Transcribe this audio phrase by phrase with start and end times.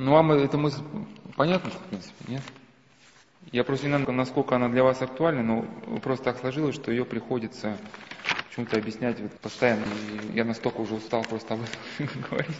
[0.00, 0.80] Ну, вам эта мысль
[1.34, 2.42] понятна, в принципе, нет?
[3.50, 5.64] Я просто не знаю, насколько она для вас актуальна, но
[5.98, 7.76] просто так сложилось, что ее приходится
[8.48, 9.82] почему-то объяснять вот постоянно.
[10.32, 12.56] И я настолько уже устал просто об этом говорить,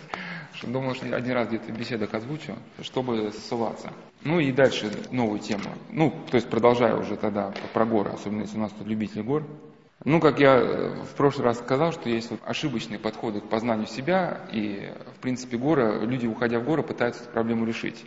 [0.53, 3.93] что думал, что один раз где-то в беседах озвучу, чтобы ссылаться.
[4.25, 5.70] Ну и дальше новую тему.
[5.91, 9.45] Ну, то есть продолжаю уже тогда про горы, особенно если у нас тут любители гор.
[10.05, 14.43] Ну, как я в прошлый раз сказал, что есть вот ошибочные подходы к познанию себя,
[14.53, 18.05] и, в принципе, горы, люди, уходя в горы, пытаются эту проблему решить.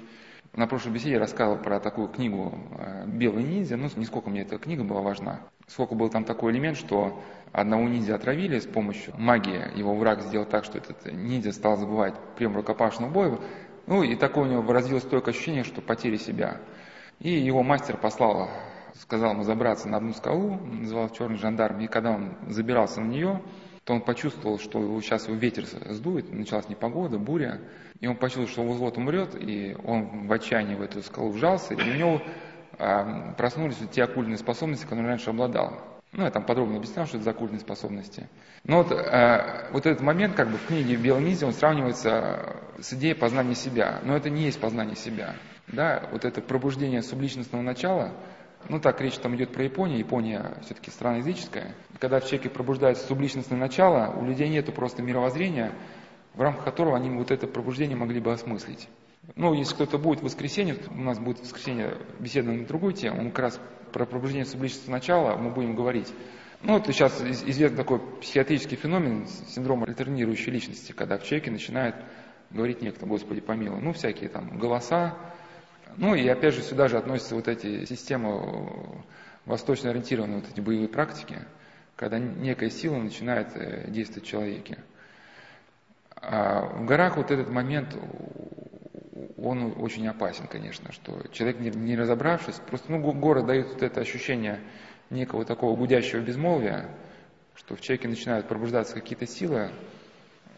[0.54, 4.42] На прошлой беседе я рассказывал про такую книгу э, «Белый ниндзя», ну, не сколько мне
[4.42, 9.14] эта книга была важна, сколько был там такой элемент, что одного ниндзя отравили с помощью
[9.18, 13.38] магии, его враг сделал так, что этот ниндзя стал забывать прием рукопашного боя,
[13.88, 16.62] ну, и такое у него развилось стойкое ощущение, что потери себя.
[17.20, 18.50] И его мастер послал,
[19.00, 23.42] сказал ему забраться на одну скалу, называл черный жандарм, и когда он забирался на нее,
[23.84, 27.62] то он почувствовал, что сейчас его ветер сдует, началась непогода, буря,
[28.00, 31.92] и он почувствовал, что вот-вот умрет, и он в отчаянии в эту скалу вжался, и
[31.92, 32.22] у него
[32.78, 35.92] а, проснулись те оккультные способности, которые он раньше обладал.
[36.14, 38.28] Ну, я там подробно объяснял, что это за оккультные способности.
[38.66, 43.14] Но вот, э, вот этот момент, как бы в книге Белонизи, он сравнивается с идеей
[43.14, 44.02] познания себя.
[44.04, 45.36] Но это не есть познание себя.
[45.68, 46.10] Да?
[46.12, 48.12] Вот это пробуждение субличностного начала,
[48.70, 51.76] ну так речь там идет про Японию, Япония все-таки страна языческая.
[52.00, 55.74] Когда в человеке пробуждается субличностное начало, у людей нет просто мировоззрения,
[56.34, 58.88] в рамках которого они вот это пробуждение могли бы осмыслить.
[59.36, 63.22] Ну, если кто-то будет в воскресенье, у нас будет в воскресенье беседа на другую тему,
[63.22, 63.62] он как раз
[63.94, 66.12] про пробуждение субличностного начала мы будем говорить.
[66.64, 71.96] Ну, это сейчас известный такой психиатрический феномен синдрома альтернирующей личности, когда в человеке начинает
[72.52, 75.18] говорить некто, Господи помилуй, ну, всякие там голоса,
[76.02, 79.04] ну и опять же сюда же относятся вот эти системы
[79.46, 81.38] восточно ориентированные вот эти боевые практики,
[81.96, 84.80] когда некая сила начинает э, действовать в человеке.
[86.16, 87.96] А в горах вот этот момент,
[89.38, 94.60] он очень опасен, конечно, что человек, не разобравшись, просто, ну, горы дают вот это ощущение
[95.12, 96.90] некого такого гудящего безмолвия,
[97.54, 99.70] что в человеке начинают пробуждаться какие-то силы,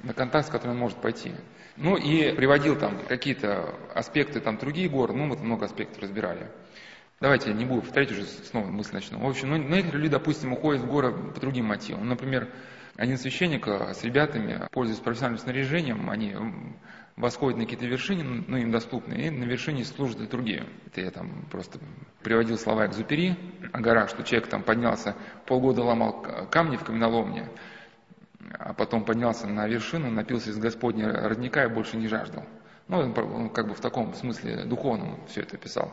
[0.04, 1.32] на контакт, с которым он может пойти.
[1.78, 6.52] Ну и приводил там какие-то аспекты, там другие горы, ну мы там много аспектов разбирали.
[7.20, 9.20] Давайте не буду повторять, уже снова мысль начну.
[9.20, 12.08] В общем, ну, некоторые люди, допустим, уходят в горы по другим мотивам.
[12.10, 12.50] Например,
[12.98, 16.36] один священник э, с ребятами, пользуясь профессиональным снаряжением, они
[17.16, 20.68] восходят на какие-то вершины, ну, им доступны, и на вершине служат литургию.
[20.88, 21.80] Это я там просто
[22.24, 23.38] приводил слова Экзупери
[23.72, 25.16] о горах, что человек там поднялся,
[25.46, 26.22] полгода ломал
[26.52, 27.50] камни в каменоломне,
[28.60, 32.46] а потом поднялся на вершину, напился из Господня родника и больше не жаждал.
[32.88, 35.92] Ну, он, как бы в таком смысле духовном все это писал.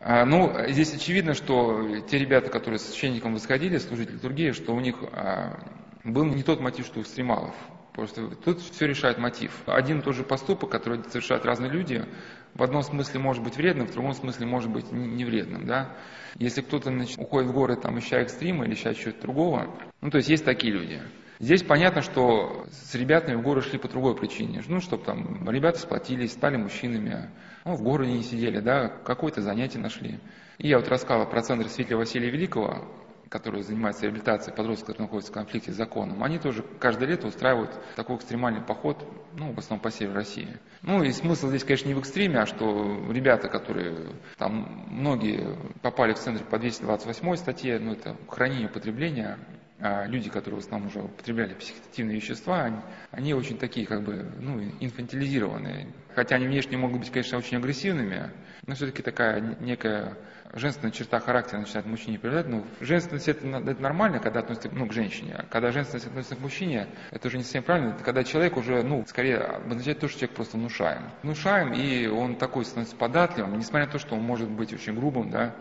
[0.00, 4.80] А, ну, здесь очевидно, что те ребята, которые с священником восходили, служить литургии, что у
[4.80, 5.58] них а,
[6.02, 7.54] был не тот мотив, что у экстремалов.
[7.92, 9.52] Просто тут все решает мотив.
[9.66, 12.04] Один и тот же поступок, который совершают разные люди,
[12.54, 15.66] в одном смысле может быть вредным, в другом смысле может быть не вредным.
[15.66, 15.94] Да?
[16.36, 20.28] Если кто-то уходит в горы, там, ища экстрима или ища чего-то другого, ну, то есть
[20.28, 21.00] есть такие люди–
[21.44, 24.62] Здесь понятно, что с ребятами в горы шли по другой причине.
[24.66, 27.28] Ну, чтобы там ребята сплотились, стали мужчинами,
[27.66, 30.20] ну, в горы не сидели, да, какое-то занятие нашли.
[30.56, 32.88] И я вот рассказывал про центр Светлия Василия Великого,
[33.28, 37.78] который занимается реабилитацией подростков, которые находятся в конфликте с законом, они тоже каждое лето устраивают
[37.94, 39.06] такой экстремальный поход,
[39.36, 40.48] ну, в основном по северу России.
[40.80, 46.14] Ну, и смысл здесь, конечно, не в экстреме, а что ребята, которые, там, многие попали
[46.14, 51.00] в центр по 228 статье, ну, это хранение употребления, а люди, которые в основном уже
[51.00, 52.76] употребляли психоактивные вещества, они,
[53.10, 55.88] они очень такие как бы ну, инфантилизированные.
[56.14, 58.30] Хотя они внешне могут быть, конечно, очень агрессивными,
[58.66, 60.16] но все-таки такая некая
[60.54, 62.46] женственная черта характера начинает мужчине проявлять.
[62.46, 65.34] Ну, женственность это, это нормально, когда относится ну, к женщине.
[65.36, 67.90] А когда женственность относится к мужчине, это уже не совсем правильно.
[67.90, 71.10] Это когда человек уже, ну, скорее обозначает то, что человек просто внушаем.
[71.22, 75.30] Внушаем, и он такой становится податливым, несмотря на то, что он может быть очень грубым,
[75.30, 75.54] да.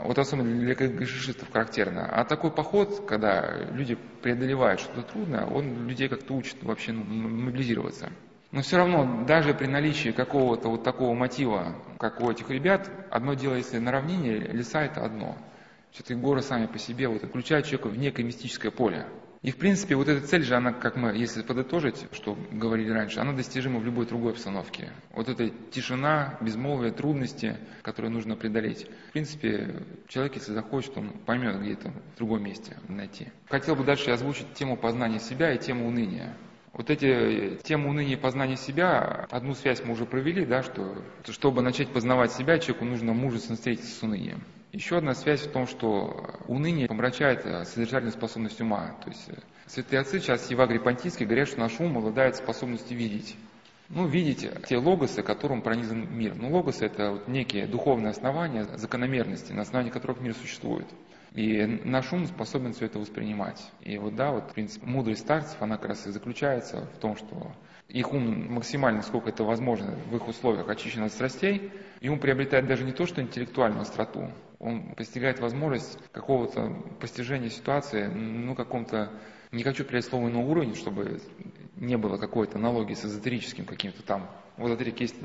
[0.00, 2.06] Вот особенно для грешистов характерно.
[2.06, 8.10] А такой поход, когда люди преодолевают что-то трудное, он людей как-то учит вообще ну, мобилизироваться.
[8.52, 13.34] Но все равно, даже при наличии какого-то вот такого мотива, как у этих ребят, одно
[13.34, 15.36] дело, если на равнине, леса это одно.
[15.92, 19.06] Все-таки горы сами по себе вот, включают человека в некое мистическое поле.
[19.42, 23.20] И в принципе вот эта цель же, она, как мы, если подытожить, что говорили раньше,
[23.20, 24.92] она достижима в любой другой обстановке.
[25.12, 28.86] Вот эта тишина, безмолвие, трудности, которые нужно преодолеть.
[29.08, 33.28] В принципе, человек, если захочет, он поймет, где это в другом месте найти.
[33.48, 36.36] Хотел бы дальше озвучить тему познания себя и тему уныния.
[36.72, 41.62] Вот эти темы уныния и познания себя, одну связь мы уже провели, да, что чтобы
[41.62, 44.42] начать познавать себя, человеку нужно мужественно встретиться с унынием.
[44.72, 48.94] Еще одна связь в том, что уныние помрачает содержательную способность ума.
[49.02, 49.28] То есть
[49.66, 53.36] святые отцы, сейчас Евагрий Понтийский, говорят, что наш ум обладает способностью видеть.
[53.90, 56.34] ну, видеть те логосы, которым пронизан мир.
[56.36, 60.86] Ну, логосы– это вот некие духовные основания, закономерности, на основании которых мир существует.
[61.34, 63.70] И наш ум способен все это воспринимать.
[63.80, 67.16] И вот да, вот в принципе мудрость старцев, она как раз и заключается в том,
[67.16, 67.52] что
[67.88, 72.66] их ум максимально, сколько это возможно, в их условиях очищен от страстей, и ум приобретает
[72.66, 79.10] даже не то, что интеллектуальную остроту, он постигает возможность какого-то постижения ситуации, ну, каком-то,
[79.52, 81.20] не хочу перейти слово на уровень, чтобы
[81.76, 84.28] не было какой-то аналогии с эзотерическим каким-то там.
[84.56, 85.16] В эзотерике есть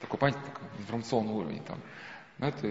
[0.00, 1.80] такой, понятие, такой информационный уровень там.
[2.38, 2.66] Но это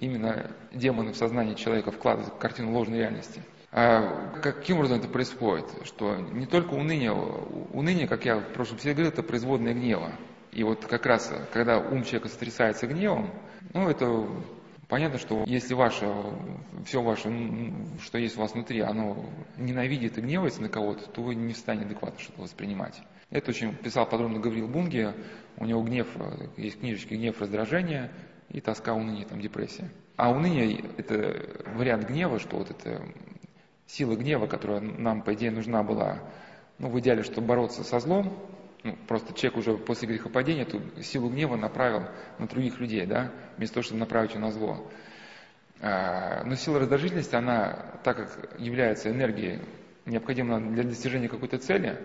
[0.00, 3.42] именно демоны в сознание человека вкладывают картину ложной реальности.
[3.70, 5.66] А каким образом это происходит?
[5.84, 10.12] Что не только уныние, уныние, как я в прошлом беседе говорил, это производное гнева.
[10.52, 13.30] И вот как раз, когда ум человека сотрясается гневом,
[13.74, 14.26] ну, это
[14.88, 16.06] понятно, что если ваше,
[16.86, 17.30] все ваше,
[18.02, 19.26] что есть у вас внутри, оно
[19.58, 23.00] ненавидит и гневается на кого-то, то вы не состоянии адекватно что-то воспринимать.
[23.30, 25.14] Это очень писал подробно Гаврил Бунге,
[25.58, 26.08] у него гнев,
[26.56, 28.10] есть книжечки «Гнев, раздражение»,
[28.50, 29.90] и тоска, уныние, там, депрессия.
[30.16, 33.02] А уныние– это вариант гнева, что вот это
[33.86, 36.18] сила гнева, которая нам, по идее, нужна была,
[36.78, 38.38] ну, в идеале, чтобы бороться со злом,
[38.84, 42.04] ну, просто человек уже после грехопадения эту силу гнева направил
[42.38, 44.90] на других людей, да, вместо того, чтобы направить ее на зло.
[45.80, 49.60] А, но сила раздражительности, она, так как является энергией,
[50.06, 51.98] необходимой для достижения какой-то цели,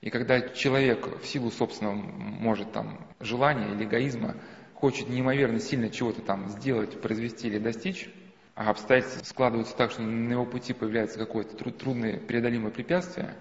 [0.00, 4.36] и когда человек в силу собственного, может, там, желания или эгоизма
[4.80, 8.08] хочет неимоверно сильно чего-то там сделать, произвести или достичь,
[8.54, 13.34] а обстоятельства складываются так, что на его пути появляется какое-то трудное преодолимое препятствие,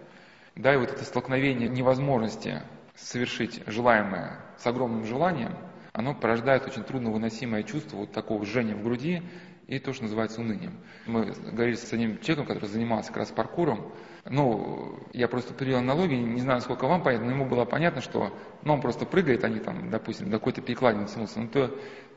[0.55, 2.61] да, и вот это столкновение невозможности
[2.95, 5.55] совершить желаемое с огромным желанием,
[5.93, 9.23] оно порождает очень трудно выносимое чувство вот такого жжения в груди
[9.69, 10.73] и то, что называется унынием.
[11.05, 13.93] Мы говорили с одним человеком, который занимался как раз паркуром,
[14.25, 18.35] ну, я просто привел аналогии, не знаю, сколько вам понятно, но ему было понятно, что
[18.63, 21.67] ну, он просто прыгает, они там, допустим, до какой-то перекладины тянулся, ну, то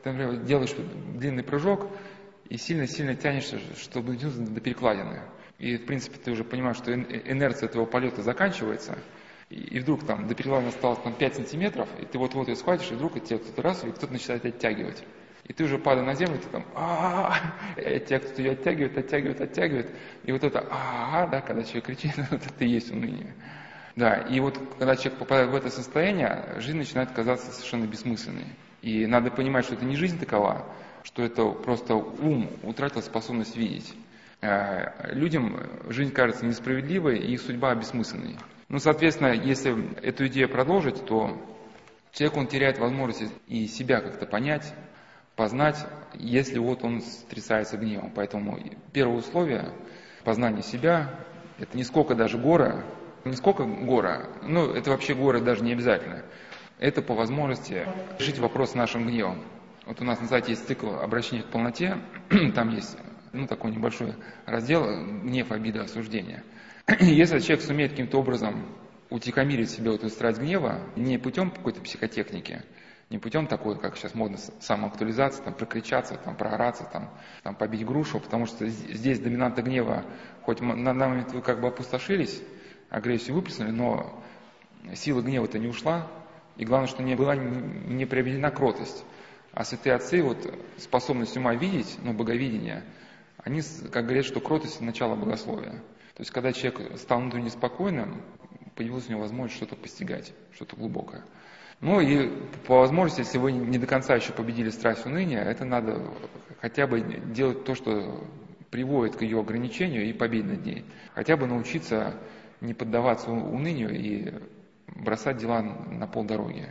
[0.03, 0.73] ты, например, делаешь
[1.15, 1.87] длинный прыжок,
[2.49, 5.21] и сильно-сильно тянешься, чтобы дотянуться до перекладины.
[5.59, 8.97] И, в принципе, ты уже понимаешь, что инерция этого полета заканчивается,
[9.49, 12.95] и, вдруг там до перекладины осталось там 5 сантиметров, и ты вот-вот ее схватишь, и
[12.95, 15.03] вдруг от тебя кто-то раз, и кто-то начинает оттягивать.
[15.45, 17.35] И ты уже падая на землю, ты там, а
[17.75, 19.89] те, кто ее оттягивает, оттягивает, оттягивает.
[20.23, 23.33] И вот это, а да, когда человек кричит, это и есть уныние.
[23.95, 28.45] Да, и вот когда человек попадает в это состояние, жизнь начинает казаться совершенно бессмысленной.
[28.81, 30.65] И надо понимать, что это не жизнь такова,
[31.03, 33.93] что это просто ум утратил способность видеть.
[34.41, 38.37] А, людям жизнь кажется несправедливой, и их судьба бессмысленной.
[38.69, 41.37] Ну, соответственно, если эту идею продолжить, то
[42.11, 44.73] человек, он теряет возможность и себя как-то понять,
[45.35, 48.11] познать, если вот он стрясается гневом.
[48.13, 48.59] Поэтому
[48.91, 49.73] первое условие
[50.23, 51.19] познания себя,
[51.59, 52.83] это не сколько даже гора,
[53.25, 56.23] не сколько гора, ну это вообще горы даже не обязательно.
[56.79, 57.87] Это по возможности
[58.19, 59.43] решить вопрос с нашим гневом.
[59.85, 61.97] Вот у нас на сайте есть цикл обращения к полноте,
[62.55, 62.97] там есть
[63.31, 64.13] ну, такой небольшой
[64.45, 64.83] раздел
[65.23, 66.43] гнев, обида, осуждение.
[66.99, 68.65] Если человек сумеет каким-то образом
[69.09, 72.61] утихомирить себе вот страсть гнева, не путем какой-то психотехники,
[73.13, 77.11] не путем такой, как сейчас модно, самоактуализации, там, прокричаться, там, проораться, там,
[77.43, 80.03] там, побить грушу, потому что здесь доминанта гнева,
[80.41, 82.41] хоть на момент вы как бы опустошились,
[82.89, 84.19] агрессию выплеснули, но
[84.95, 86.07] сила гнева-то не ушла,
[86.57, 89.05] и главное, что не была не приобретена кротость.
[89.51, 92.83] А святые отцы, вот способность ума видеть, ну, боговидение,
[93.37, 95.73] они, как говорят, что кротость– начало богословия.
[96.15, 98.23] То есть, когда человек стал внутренне спокойным,
[98.75, 101.23] появилась у него возможность что-то постигать, что-то глубокое.
[101.83, 102.29] Ну и
[102.65, 106.01] по возможности, если вы не до конца еще победили страсть уныния, это надо
[106.61, 108.25] хотя бы делать то, что
[108.71, 110.85] приводит к ее ограничению и победе над ней.
[111.13, 112.13] Хотя бы научиться
[112.61, 114.33] не поддаваться унынию и
[114.95, 116.69] бросать дела на полдороги.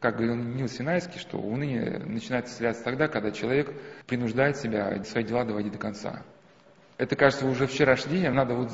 [0.00, 3.72] Как говорил Нил Синайский, что уныние начинает исцеляться тогда, когда человек
[4.08, 6.24] принуждает себя свои дела доводить до конца.
[6.98, 8.72] Это, кажется, уже вчерашний день, надо вот,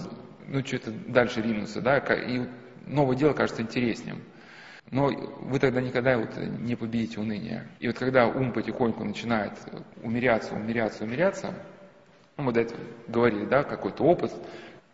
[0.48, 2.46] ну, что-то дальше ринуться, да, и
[2.86, 4.16] новое дело кажется интереснее.
[4.90, 7.66] Но вы тогда никогда вот не победите уныние.
[7.80, 9.52] И вот когда ум потихоньку начинает
[10.02, 11.54] умеряться, умеряться, умеряться,
[12.36, 14.32] ну, мы до этого говорили, да, какой-то опыт,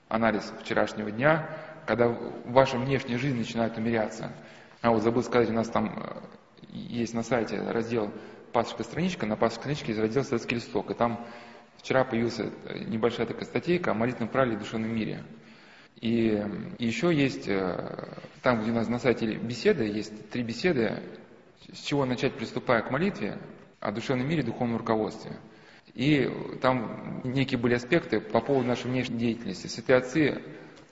[0.09, 1.49] анализ вчерашнего дня,
[1.87, 2.09] когда
[2.47, 4.33] ваша внешняя жизнь начинает умеряться.
[4.81, 8.11] А вот забыл сказать, у нас там э, есть на сайте раздел
[8.53, 11.25] «Пасторская страничка», на пасторской страничке есть раздел «Советский листок», и там
[11.79, 12.41] вчера появилась
[12.87, 15.25] небольшая такая статейка о молитвенном правиле и душевном мире.
[16.03, 16.45] И
[16.81, 21.01] еще есть, э, там, где у нас на сайте беседы, есть три беседы,
[21.73, 23.39] с чего начать, приступая к молитве,
[23.79, 25.37] о душевном мире, духовном руководстве.
[25.95, 26.29] И
[26.61, 29.69] там некие были аспекты по поводу нашей внешней деятельности.
[29.69, 30.43] Святые отцы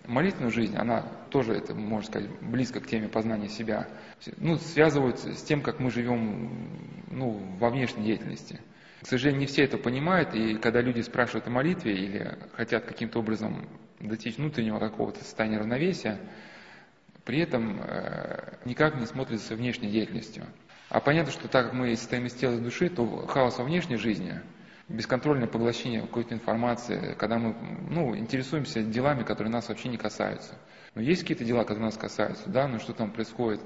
[0.06, 3.88] молитвенную жизнь, она тоже, это, можно сказать, близко к теме познания себя,
[4.36, 8.60] ну, связывают с тем, как мы живем ну, во внешней деятельности.
[9.02, 13.18] К сожалению, не все это понимают, и когда люди спрашивают о молитве или хотят каким-то
[13.18, 13.66] образом
[14.00, 16.18] достичь внутреннего какого-то состояния равновесия,
[17.24, 20.46] при этом э, никак не смотрят за внешней деятельностью.
[20.88, 23.96] А понятно, что так как мы состоим из тела и души, то хаос во внешней
[23.96, 24.40] жизни,
[24.88, 27.54] бесконтрольное поглощение какой-то информации, когда мы
[27.88, 30.54] ну, интересуемся делами, которые нас вообще не касаются.
[30.94, 33.60] Но есть какие-то дела, которые нас касаются, да, но что там происходит,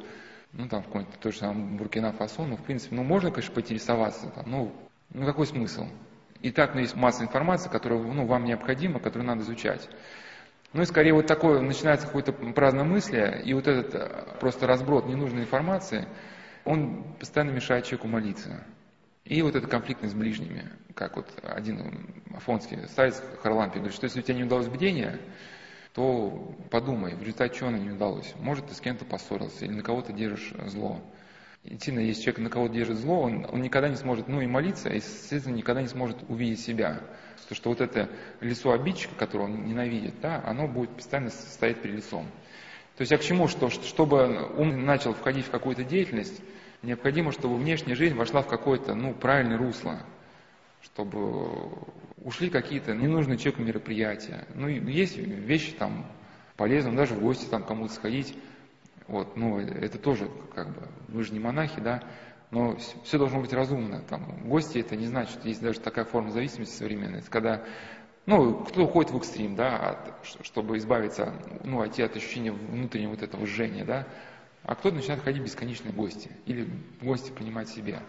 [0.52, 4.28] ну там в какой-то то же самое Буркина-Фасо, ну в принципе, ну можно, конечно, поинтересоваться,
[4.28, 4.72] там, ну,
[5.10, 5.86] ну какой смысл?
[6.42, 9.88] И так, ну, есть масса информации, которая ну, вам необходима, которую надо изучать.
[10.74, 15.42] Ну и скорее вот такое начинается какое-то праздномыслие, и вот этот э, просто разброд ненужной
[15.42, 16.08] информации,
[16.64, 18.64] он постоянно мешает человеку молиться.
[19.24, 24.18] И вот эта конфликтность с ближними, как вот один афонский старец Харлампи говорит, что если
[24.18, 25.20] у тебя не удалось бдение,
[25.92, 28.34] то подумай, в результате чего оно не удалось.
[28.40, 31.00] Может, ты с кем-то поссорился или на кого-то держишь зло.
[31.64, 34.90] Действительно, если человек на кого-то держит зло, он, он никогда не сможет, ну и молиться,
[34.90, 37.00] и, естественно, никогда не сможет увидеть себя.
[37.40, 41.96] Потому что вот это лицо обидчика, которое он ненавидит, да, оно будет постоянно стоять перед
[41.96, 42.26] лицом.
[42.96, 43.48] То есть, а к чему?
[43.48, 46.42] Что, чтобы ум начал входить в какую-то деятельность,
[46.82, 50.00] необходимо, чтобы внешняя жизнь вошла в какое-то, ну, правильное русло,
[50.82, 51.72] чтобы
[52.18, 54.46] ушли какие-то ненужные человеку мероприятия.
[54.54, 56.06] Ну, есть вещи там
[56.56, 58.36] полезные, даже в гости там кому-то сходить,
[59.06, 62.02] вот, ну, это тоже, как бы, вы же не монахи, да,
[62.50, 64.02] но все должно быть разумно.
[64.02, 67.64] Там, гости это не значит, есть даже такая форма зависимости современная, это когда,
[68.26, 71.34] ну, кто уходит в экстрим, да, от, чтобы избавиться,
[71.64, 74.06] ну, от, от ощущения внутреннего вот этого жжения, да,
[74.62, 76.68] а кто-то начинает ходить бесконечные гости, или
[77.02, 78.00] гости принимать себе.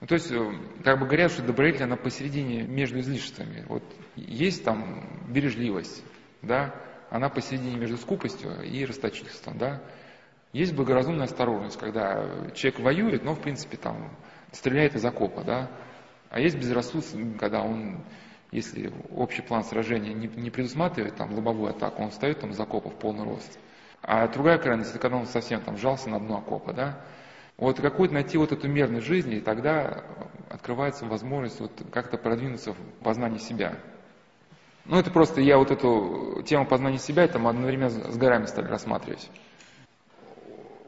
[0.00, 3.64] Ну, то есть, э, как бы говорят, что добродетель, она посередине между излишествами.
[3.68, 3.84] Вот
[4.16, 6.04] есть там бережливость,
[6.42, 6.74] да,
[7.10, 9.82] она посередине между скупостью и расточительством, да.
[10.54, 14.08] Есть благоразумная осторожность, когда человек воюет, но в принципе там
[14.52, 15.68] стреляет из окопа, да.
[16.30, 18.04] А есть безрассудство, когда он,
[18.52, 22.88] если общий план сражения не, не предусматривает там лобовую атаку, он встает там из окопа
[22.88, 23.58] в полный рост.
[24.00, 27.00] А другая крайность, это когда он совсем там жался на дно окопа, да.
[27.56, 30.04] Вот какую-то найти вот эту мерность жизни, и тогда
[30.50, 33.76] открывается возможность вот как-то продвинуться в познании себя.
[34.84, 39.28] Ну, это просто я вот эту тему познания себя, мы одновременно с горами стали рассматривать.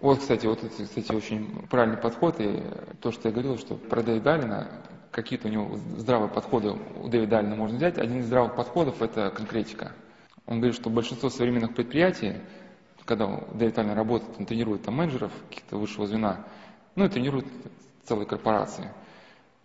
[0.02, 2.62] Вот, кстати, вот это, кстати, очень правильный подход, и
[3.00, 4.68] то, что я говорил, что про Дэвида Аллена,
[5.10, 7.96] какие-то у него здравые подходы у Дэвида Аллена можно взять.
[7.96, 9.92] Один из здравых подходов– это конкретика.
[10.44, 12.34] Он говорит, что большинство современных предприятий,
[13.06, 16.44] когда Дэвид Аллен работает, он тренирует там менеджеров каких-то высшего звена,
[16.94, 17.46] ну и тренирует
[18.04, 18.90] целые корпорации.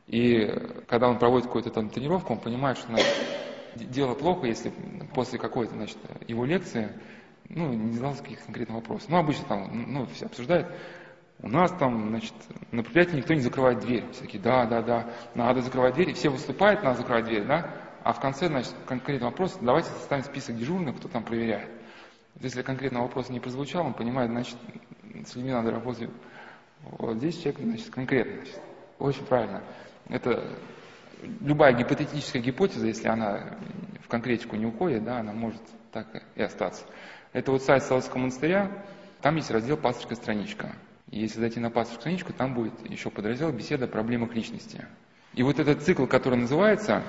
[0.08, 0.48] И
[0.88, 3.08] когда он проводит какую-то там тренировку, он понимает, что значит,
[3.76, 4.72] дело плохо, если
[5.14, 5.98] после какой-то значит,
[6.28, 6.90] его лекции
[7.50, 9.10] ну, не задался каких-то конкретных вопросов.
[9.10, 10.68] Ну, обычно там, ну, все обсуждают.
[11.44, 12.34] У нас там, значит,
[12.72, 14.06] на предприятии никто не закрывает дверь.
[14.12, 16.12] Все такие, да, да, да, надо закрывать дверь.
[16.12, 17.76] И все выступают, надо закрывать дверь, да?
[18.04, 21.70] А в конце, значит, конкретный вопрос, давайте составим список дежурных, кто там проверяет.
[22.40, 24.58] Если конкретного вопроса не прозвучал, он понимает, значит,
[25.26, 26.10] с людьми надо работать.
[26.84, 28.36] Вот здесь человек, значит, конкретно.
[28.36, 28.62] Значит,
[29.00, 29.64] очень правильно.
[30.10, 30.58] Это
[31.42, 33.58] любая гипотетическая гипотеза, если она
[34.04, 36.86] в конкретику не уходит, да, она может так и остаться.
[37.34, 38.72] Это вот сайт Соловецкого монастыря,
[39.22, 40.76] там есть раздел «Пасторская страничка».
[41.12, 44.86] И если зайти на пасторскую страничку, там будет еще подраздел «Беседа о проблемах личности».
[45.34, 47.04] И вот этот цикл, который называется,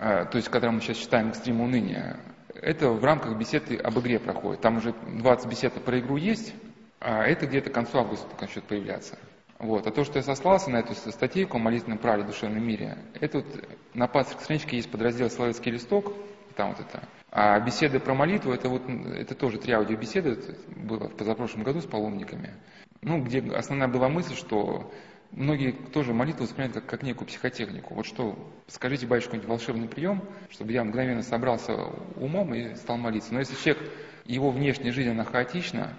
[0.00, 2.18] э, то есть, когда мы сейчас читаем «Экстрим уныния»,
[2.54, 4.60] это в рамках беседы об игре проходит.
[4.60, 6.54] Там уже 20 бесед про игру есть,
[7.00, 9.18] а это где-то к концу августа начнет появляться.
[9.58, 9.86] Вот.
[9.86, 13.38] А то, что я сослался на эту статейку о молитвенном праве в душевном мире, это
[13.38, 13.46] вот
[13.94, 16.12] на пасторской страничке есть подраздел «Словецкий листок»,
[16.56, 17.08] там вот это.
[17.30, 20.38] А беседы про молитву, это вот, это тоже три аудиобеседы,
[20.76, 22.54] было в позапрошлом году с паломниками.
[23.02, 24.92] Ну, где основная была мысль, что
[25.32, 27.94] многие тоже молитву воспринимают как, как некую психотехнику.
[27.94, 31.74] Вот что, скажите, батюшка, какой-нибудь волшебный прием, чтобы я мгновенно собрался
[32.16, 33.32] умом и стал молиться.
[33.32, 33.90] Но если человек,
[34.24, 35.94] его внешняя жизнь, она хаотична,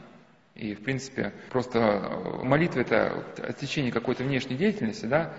[0.55, 5.33] и, в принципе, просто э, молитва– это отсечение какой-то внешней деятельности, да,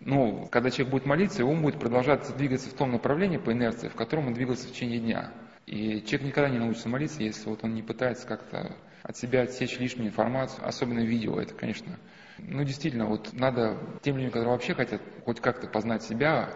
[0.00, 3.94] ну, когда человек будет молиться, ум будет продолжать двигаться в том направлении по инерции, в
[3.94, 5.32] котором он двигался в течение дня.
[5.66, 9.78] И человек никогда не научится молиться, если вот он не пытается как-то от себя отсечь
[9.78, 11.98] лишнюю информацию, особенно видео, это, конечно.
[12.38, 16.50] Ну, действительно, вот надо тем людям, которые вообще хотят хоть как-то познать себя,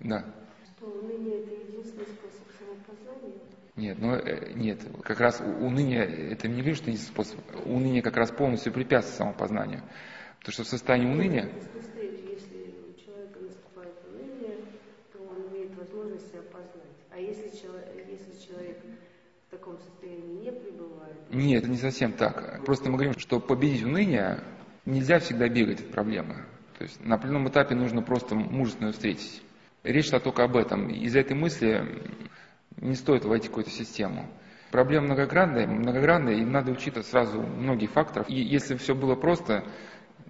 [0.00, 0.24] да.
[0.76, 3.40] Что уныние– это единственный способ самопознания?
[3.76, 8.16] Нет, ну, э, нет, как раз уныние, это не говорит, что единственный способ, уныние как
[8.16, 9.82] раз полностью препятствует самопознанию.
[10.38, 11.50] Потому что в состоянии уныния
[15.84, 16.96] возможность себя познать.
[17.10, 18.78] А если человек, если человек
[19.46, 21.23] в таком таком состоянии не пребывают.
[21.34, 22.64] Нет, это не совсем так.
[22.64, 24.40] Просто мы говорим, что победить уныние
[24.86, 26.36] нельзя всегда бегать от проблемы.
[26.78, 29.42] То есть на определенном этапе нужно просто мужественно встретить.
[29.82, 30.88] Речь шла только об этом.
[30.88, 31.84] Из-за этой мысли
[32.76, 34.28] не стоит войти в какую-то систему.
[34.70, 38.26] Проблема многогранная, многогранная, и надо учитывать сразу многие факторы.
[38.28, 39.64] И если все было просто,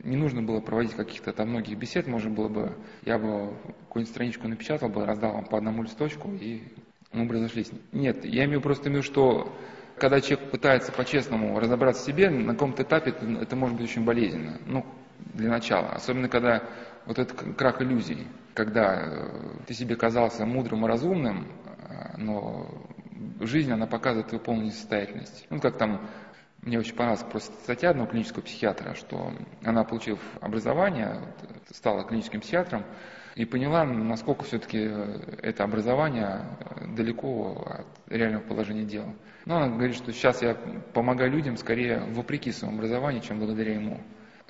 [0.03, 3.57] не нужно было проводить каких-то там многих бесед, можно было бы, я бы
[3.89, 6.63] какую-нибудь страничку напечатал бы, раздал вам по одному листочку, и
[7.13, 7.71] мы бы разошлись.
[7.93, 9.55] Нет, я имею просто в виду, что
[9.99, 14.05] когда человек пытается по-честному разобраться в себе, на каком-то этапе это, это может быть очень
[14.05, 14.59] болезненно.
[14.67, 14.85] Ну,
[15.35, 15.91] для начала.
[15.91, 16.63] Особенно, когда
[17.07, 19.29] вот этот крах иллюзий, когда э,
[19.67, 22.69] ты себе казался мудрым и разумным, э, но
[23.41, 25.47] жизнь, она показывает твою полную несостоятельность.
[25.51, 26.09] Ну, как там,
[26.63, 29.33] мне очень понравилась просто статья одного клинического психиатра, что
[29.63, 31.21] она, получив образование,
[31.71, 32.85] стала клиническим психиатром,
[33.35, 34.91] и поняла, насколько все-таки
[35.43, 36.43] это образование
[36.97, 39.15] далеко от реального положения дел.
[39.45, 40.55] Но она говорит, что сейчас я
[40.93, 44.01] помогаю людям скорее вопреки своему образованию, чем благодаря ему.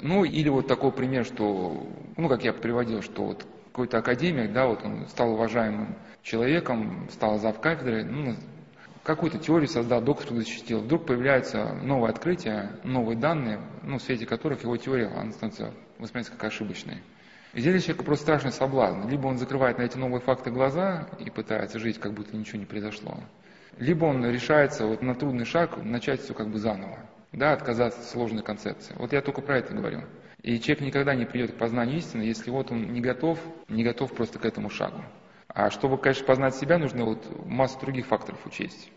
[0.00, 4.66] Ну, или вот такой пример, что, ну, как я приводил, что вот какой-то академик, да,
[4.66, 8.34] вот он стал уважаемым человеком, стал зав кафедры, ну,
[9.02, 10.80] какую-то теорию создал, доктор защитил.
[10.80, 16.32] Вдруг появляются новые открытия, новые данные, ну, в свете которых его теория она становится восприниматься
[16.32, 17.02] как ошибочной.
[17.54, 19.08] И здесь для человека просто страшный соблазн.
[19.08, 22.66] Либо он закрывает на эти новые факты глаза и пытается жить, как будто ничего не
[22.66, 23.16] произошло.
[23.78, 26.98] Либо он решается вот на трудный шаг начать все как бы заново.
[27.32, 28.94] Да, отказаться от сложной концепции.
[28.98, 30.02] Вот я только про это говорю.
[30.42, 34.12] И человек никогда не придет к познанию истины, если вот он не готов, не готов
[34.12, 35.02] просто к этому шагу.
[35.48, 38.90] А чтобы, конечно, познать себя, нужно вот массу других факторов учесть.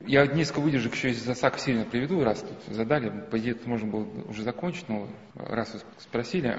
[0.00, 3.10] Я несколько выдержек еще из Асака сильно приведу, раз тут задали.
[3.30, 6.58] По идее, это можно было уже закончить, но раз вы спросили.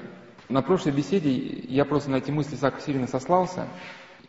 [0.50, 1.30] На прошлой беседе
[1.68, 3.68] я просто на эти мысли Сака сильно сослался.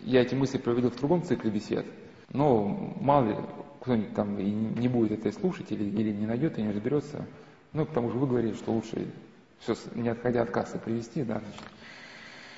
[0.01, 1.84] Я эти мысли проведу в другом цикле бесед.
[2.32, 3.36] Но мало ли,
[3.82, 7.25] кто-нибудь там и не будет это слушать или, или не найдет и не разберется.
[7.74, 9.08] Ну, потому что вы говорили, что лучше
[9.62, 11.62] все, не отходя от кассы, привести, да, значит.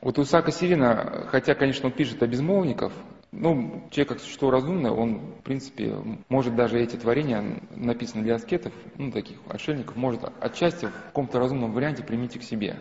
[0.01, 2.91] Вот у Исаака Сирина, хотя, конечно, он пишет о безмолвников,
[3.31, 5.95] ну, человек как существо разумное, он, в принципе,
[6.27, 11.71] может даже эти творения, написанные для аскетов, ну, таких отшельников, может отчасти в каком-то разумном
[11.71, 12.77] варианте применить к себе.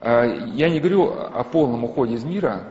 [0.00, 2.68] А, я не говорю о полном уходе из мира,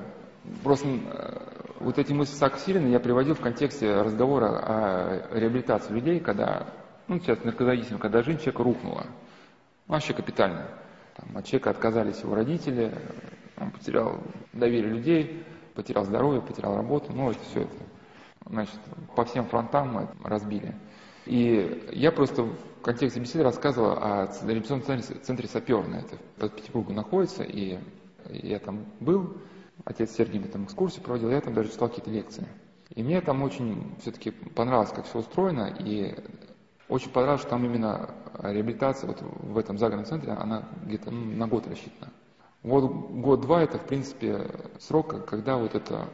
[0.63, 1.37] просто э,
[1.79, 6.67] вот эти мысли Исаака Сирина я приводил в контексте разговора о реабилитации людей, когда,
[7.07, 9.07] ну, сейчас наркозависимым, когда жизнь человека рухнула.
[9.87, 10.67] Вообще капитально.
[11.15, 12.93] Там, от человека отказались его родители,
[13.59, 14.19] он потерял
[14.53, 17.75] доверие людей, потерял здоровье, потерял работу, ну это все это,
[18.45, 18.79] значит,
[19.15, 20.73] по всем фронтам мы разбили.
[21.25, 22.47] И я просто
[22.87, 27.79] контексте беседы рассказывал о реабилитационном центре, центре Саперна, это под Петербургом находится, и
[28.29, 29.35] я там был,
[29.83, 32.47] отец Сергей мне там экскурсию проводил, я там даже читал какие-то лекции.
[32.95, 36.15] И мне там очень все-таки понравилось, как все устроено, и
[36.87, 38.09] очень понравилось, что там именно
[38.41, 42.13] реабилитация вот в этом загородном центре, она где-то ну, на год рассчитана.
[42.63, 46.07] Вот год-два это, в принципе, срок, когда вот это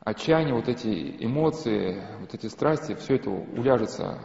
[0.00, 4.18] отчаяние, вот эти эмоции, вот эти страсти, все это уляжется,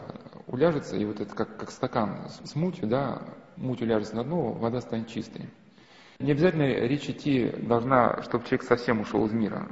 [0.56, 3.22] уляжется, и вот это как, как стакан с, мутью, да,
[3.58, 5.50] муть уляжется на дно, вода станет чистой.
[6.20, 9.68] Не обязательно речь идти должна, чтобы человек совсем ушел из мира.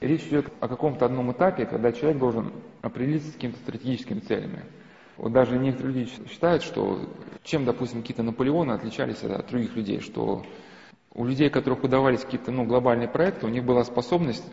[0.00, 4.64] Речь идет о каком-то одном этапе, когда человек должен определиться с какими-то стратегическими целями.
[5.16, 7.08] Вот даже некоторые люди считают, что
[7.42, 10.44] чем, допустим, какие-то Наполеоны отличались от других людей, что
[11.12, 14.44] у людей, которых удавались какие-то ну, глобальные проекты, у них была способность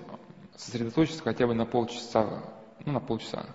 [0.55, 2.43] сосредоточиться хотя бы на полчаса,
[2.85, 3.45] ну, на полчаса.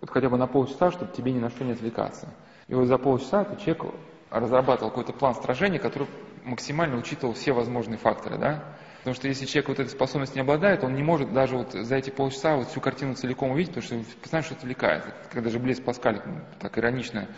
[0.00, 2.28] Вот хотя бы на полчаса, чтобы тебе ни на что не отвлекаться.
[2.66, 3.94] И вот за полчаса этот человек
[4.30, 6.08] разрабатывал какой-то план сражения, который
[6.44, 8.76] максимально учитывал все возможные факторы, да.
[8.98, 11.94] Потому что если человек вот этой способностью не обладает, он не может даже вот за
[11.94, 15.04] эти полчаса вот всю картину целиком увидеть, потому что постоянно что-то отвлекает.
[15.30, 16.20] Когда же Блес Паскаль
[16.58, 17.28] так иронично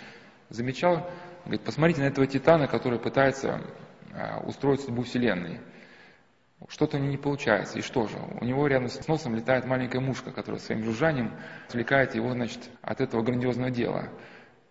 [0.49, 1.11] замечал,
[1.45, 3.61] говорит, посмотрите на этого титана, который пытается
[4.15, 5.61] а, устроить судьбу Вселенной.
[6.67, 7.79] Что-то не получается.
[7.79, 8.19] И что же?
[8.41, 11.33] У него рядом с носом летает маленькая мушка, которая своим жужжанием
[11.69, 14.09] отвлекает его значит, от этого грандиозного дела.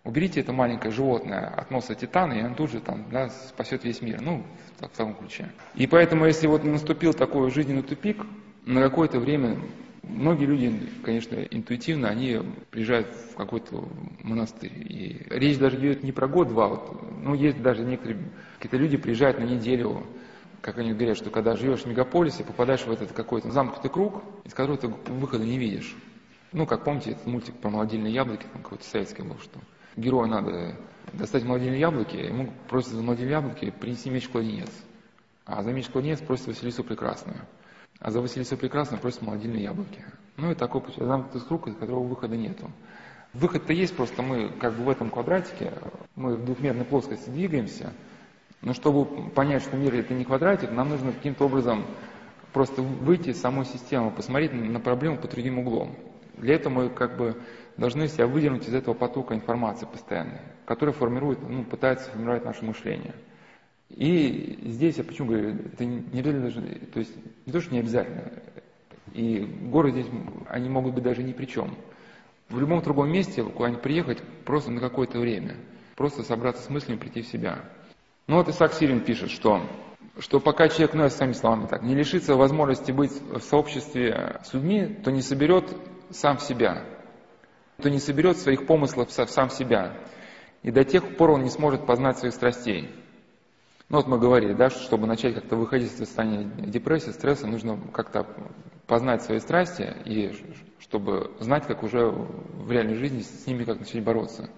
[0.04, 4.02] Уберите это маленькое животное от носа титана, и он тут же там, да, спасет весь
[4.02, 4.22] мир.
[4.22, 4.44] Ну,
[4.80, 5.50] в, в таком ключе.
[5.76, 8.26] И поэтому, если вот наступил такой жизненный тупик,
[8.66, 9.58] на какое-то время
[10.04, 13.88] многие люди, конечно, интуитивно, они приезжают в какой-то
[14.24, 14.72] монастырь.
[14.76, 18.20] И речь даже идет не про год-два, вот, ну, есть даже некоторые,
[18.58, 20.06] какие-то люди приезжают на неделю,
[20.62, 24.54] как они говорят, что когда живешь в мегаполисе, попадаешь в этот какой-то замкнутый круг, из
[24.54, 25.96] которого ты выхода не видишь.
[26.52, 29.60] Ну, как помните, этот мультик про молодильные яблоки, там какой-то советский был, что
[29.96, 30.76] герою надо
[31.14, 34.72] достать молодильные яблоки, ему просят за молодильные яблоки принести меч-кладенец.
[35.46, 37.42] А за меч-кладенец просит Василису Прекрасную.
[38.00, 40.04] А за Василису Прекрасную просят молодильные яблоки.
[40.36, 42.70] Ну и такой замкнутый круг, из которого выхода нету.
[43.34, 45.74] Выход-то есть, просто мы как бы в этом квадратике,
[46.16, 47.94] мы в двухмерной плоскости двигаемся,
[48.62, 51.86] но чтобы понять, что мир это не квадратик, нам нужно каким-то образом
[52.54, 55.96] просто выйти из самой системы, посмотреть на проблему под другим углом.
[56.38, 57.38] Для этого мы как бы
[57.78, 63.14] должны себя выдернуть из этого потока информации постоянной, который формирует, ну, пытается формировать наше мышление.
[63.90, 67.16] И здесь я почему говорю, это не даже, то есть
[67.46, 68.32] не то, что не обязательно.
[69.14, 69.40] И
[69.72, 70.08] горы здесь,
[70.50, 71.76] они могут быть даже ни при чем.
[72.50, 75.56] В любом другом месте куда-нибудь приехать просто на какое-то время.
[75.96, 77.64] Просто собраться с мыслями, прийти в себя.
[78.28, 79.62] Ну вот Исаак Сирин пишет, что,
[80.20, 84.54] что пока человек, ну я своими словами так, не лишится возможности быть в сообществе с
[84.54, 85.66] людьми, то не соберет
[86.10, 86.84] сам себя,
[87.82, 89.98] то не соберет своих помыслов сам себя.
[90.62, 92.90] И до тех пор он не сможет познать своих страстей.
[93.88, 97.80] Ну вот мы говорили, да, что чтобы начать как-то выходить из состояния депрессии, стресса, нужно
[97.94, 98.28] как-то
[98.88, 100.36] познать свои страсти и
[100.80, 104.50] чтобы знать, как уже в реальной жизни с ними как начать бороться.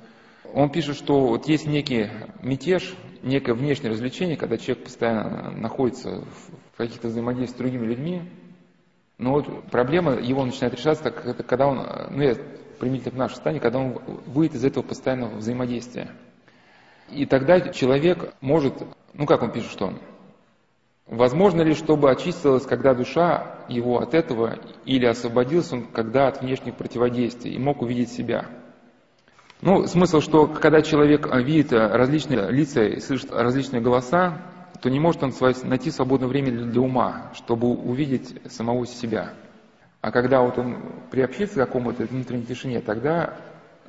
[0.53, 2.09] Он пишет, что вот есть некий
[2.41, 6.23] мятеж, некое внешнее развлечение, когда человек постоянно находится
[6.73, 8.21] в каких-то взаимодействиях с другими людьми,
[9.17, 12.35] но вот проблема его начинает решаться, когда он, ну я
[12.79, 16.12] применительно к нашей стране, когда он выйдет из этого постоянного взаимодействия.
[17.12, 18.73] И тогда человек может,
[19.13, 19.93] ну как он пишет, что
[21.05, 26.75] возможно ли, чтобы очистилась, когда душа его от этого, или освободился он, когда от внешних
[26.75, 28.45] противодействий, и мог увидеть себя.
[29.62, 34.41] Ну, смысл, что когда человек видит различные лица и слышит различные голоса,
[34.82, 39.34] то не может он найти свободное время для ума, чтобы увидеть самого себя.
[40.00, 40.78] А когда вот он
[41.12, 43.36] приобщится к какому-то внутренней тишине, тогда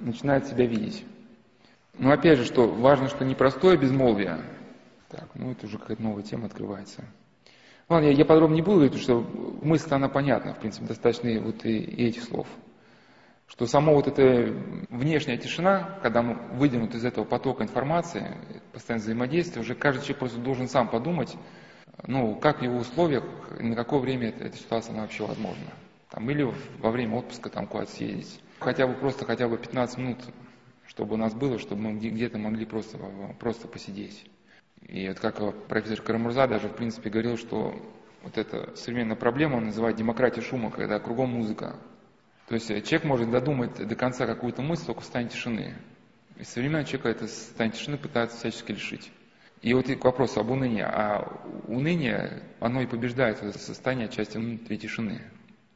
[0.00, 1.04] начинает себя видеть.
[1.96, 4.40] Но опять же, что важно, что не простое безмолвие.
[5.08, 7.04] Так, ну это уже какая-то новая тема открывается.
[7.88, 11.40] Ладно, я, я подробно не буду говорить, потому что мысль она понятна, в принципе, достаточно
[11.40, 12.46] вот и, и этих слов.
[13.50, 14.54] Что само вот эта
[14.88, 18.38] внешняя тишина, когда мы выдернут из этого потока информации,
[18.72, 21.36] постоянное взаимодействие, уже каждый человек просто должен сам подумать,
[22.06, 23.24] ну, как в его условиях,
[23.58, 25.66] на какое время эта ситуация она вообще возможна.
[26.10, 28.40] Там, или во время отпуска там куда-то съездить.
[28.60, 30.18] Хотя бы просто хотя бы 15 минут
[30.90, 32.98] чтобы у нас было, чтобы мы где-то могли просто,
[33.38, 34.28] просто посидеть.
[34.88, 37.72] И вот как профессор Карамурза даже в принципе говорил, что
[38.24, 41.76] вот эта современная проблема он называет демократия шума, когда кругом музыка.
[42.50, 45.76] То есть человек может додумать до конца какую-то мысль только в тишины.
[46.36, 49.12] И современный человек это состояние тишины пытается всячески лишить.
[49.62, 50.82] И вот к вопросу об унынии.
[50.82, 51.28] А
[51.68, 55.20] уныние, оно и побеждает это состояние части внутренней тишины.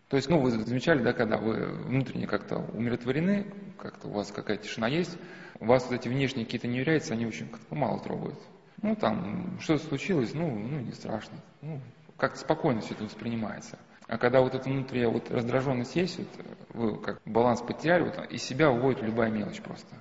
[0.09, 3.47] То есть, ну, вы замечали, да, когда вы внутренне как-то умиротворены,
[3.79, 5.17] как-то у вас какая-то тишина есть,
[5.61, 8.41] у вас вот эти внешние какие-то неверяются, они очень как-то мало трогают.
[8.83, 11.39] Ну, там, что-то случилось, ну, ну, не страшно.
[11.63, 11.81] Ну,
[12.17, 13.79] как-то спокойно все это воспринимается.
[14.07, 16.29] А когда вот эта внутренняя вот раздраженность есть, вот,
[16.75, 19.97] вы как баланс потеряли, вот, из себя уводит любая мелочь просто.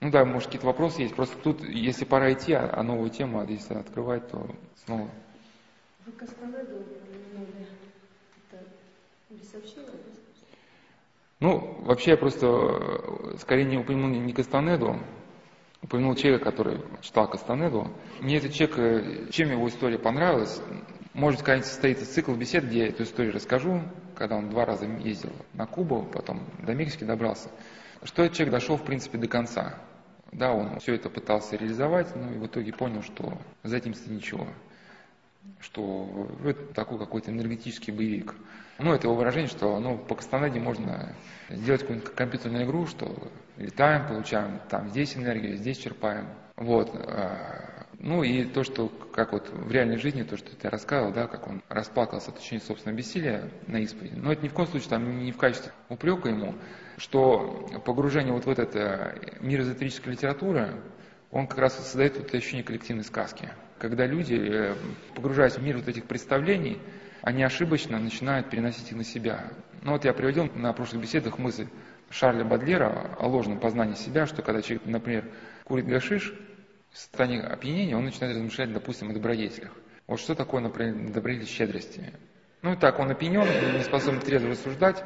[0.00, 3.40] Ну да, может какие-то вопросы есть, просто тут, если пора идти, а, а новую тему,
[3.40, 4.46] а если открывать, то
[4.84, 5.10] снова.
[6.04, 7.66] Вы Кастанеду упомянули.
[11.38, 14.98] Ну, вообще я просто э, скорее не упомянул не Кастанеду,
[15.82, 17.88] упомянул человека, который читал Кастанеду.
[18.20, 20.62] Мне этот человек, э, чем его история понравилась,
[21.16, 23.82] может, когда-нибудь состоится цикл бесед, где я эту историю расскажу,
[24.14, 27.50] когда он два раза ездил на Кубу, потом до Мексики добрался,
[28.04, 29.78] что этот человек дошел, в принципе, до конца.
[30.32, 34.10] Да, он все это пытался реализовать, но и в итоге понял, что за этим стоит
[34.10, 34.46] ничего
[35.60, 38.34] что это такой какой-то энергетический боевик.
[38.78, 41.14] Ну, это его выражение, что ну, по Кастанеде можно
[41.48, 46.26] сделать какую-нибудь компьютерную игру, что летаем, получаем там здесь энергию, здесь черпаем.
[46.56, 46.90] Вот.
[47.98, 51.46] Ну и то, что как вот в реальной жизни, то, что ты рассказывал, да, как
[51.48, 54.14] он расплакался от ощущения собственного бессилия на исповеди.
[54.16, 56.54] Но это ни в коем случае там не в качестве упрека ему,
[56.98, 60.82] что погружение вот в этот э, мир эзотерической литературы,
[61.30, 64.74] он как раз создает вот ощущение коллективной сказки когда люди, э,
[65.14, 66.80] погружаясь в мир вот этих представлений,
[67.22, 69.52] они ошибочно начинают переносить их на себя.
[69.82, 71.66] Ну вот я приводил на прошлых беседах мысль
[72.10, 75.30] Шарля Бадлера о ложном познании себя, что когда человек, например,
[75.64, 76.34] курит гашиш,
[76.96, 79.70] в состоянии опьянения он начинает размышлять, допустим, о добродетелях.
[80.06, 82.10] Вот что такое, например, добродетель щедрости?
[82.62, 85.04] Ну и так, он опьянен, не способен трезво рассуждать,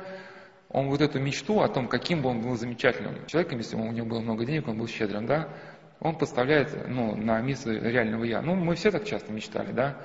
[0.69, 4.07] он вот эту мечту о том, каким бы он был замечательным человеком, если у него
[4.07, 5.49] было много денег, он был щедрым, да,
[5.99, 8.41] он поставляет ну, на место реального я.
[8.41, 9.97] Ну, мы все так часто мечтали, да,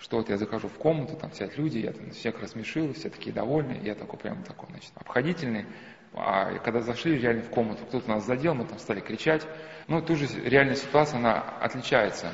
[0.00, 3.32] что вот я захожу в комнату, там сидят люди, я там всех рассмешил, все такие
[3.32, 5.66] довольны, я такой прям такой, значит, обходительный.
[6.14, 9.46] А когда зашли реально в комнату, кто-то нас задел, мы там стали кричать.
[9.86, 12.32] Ну, тут же реальная ситуация, она отличается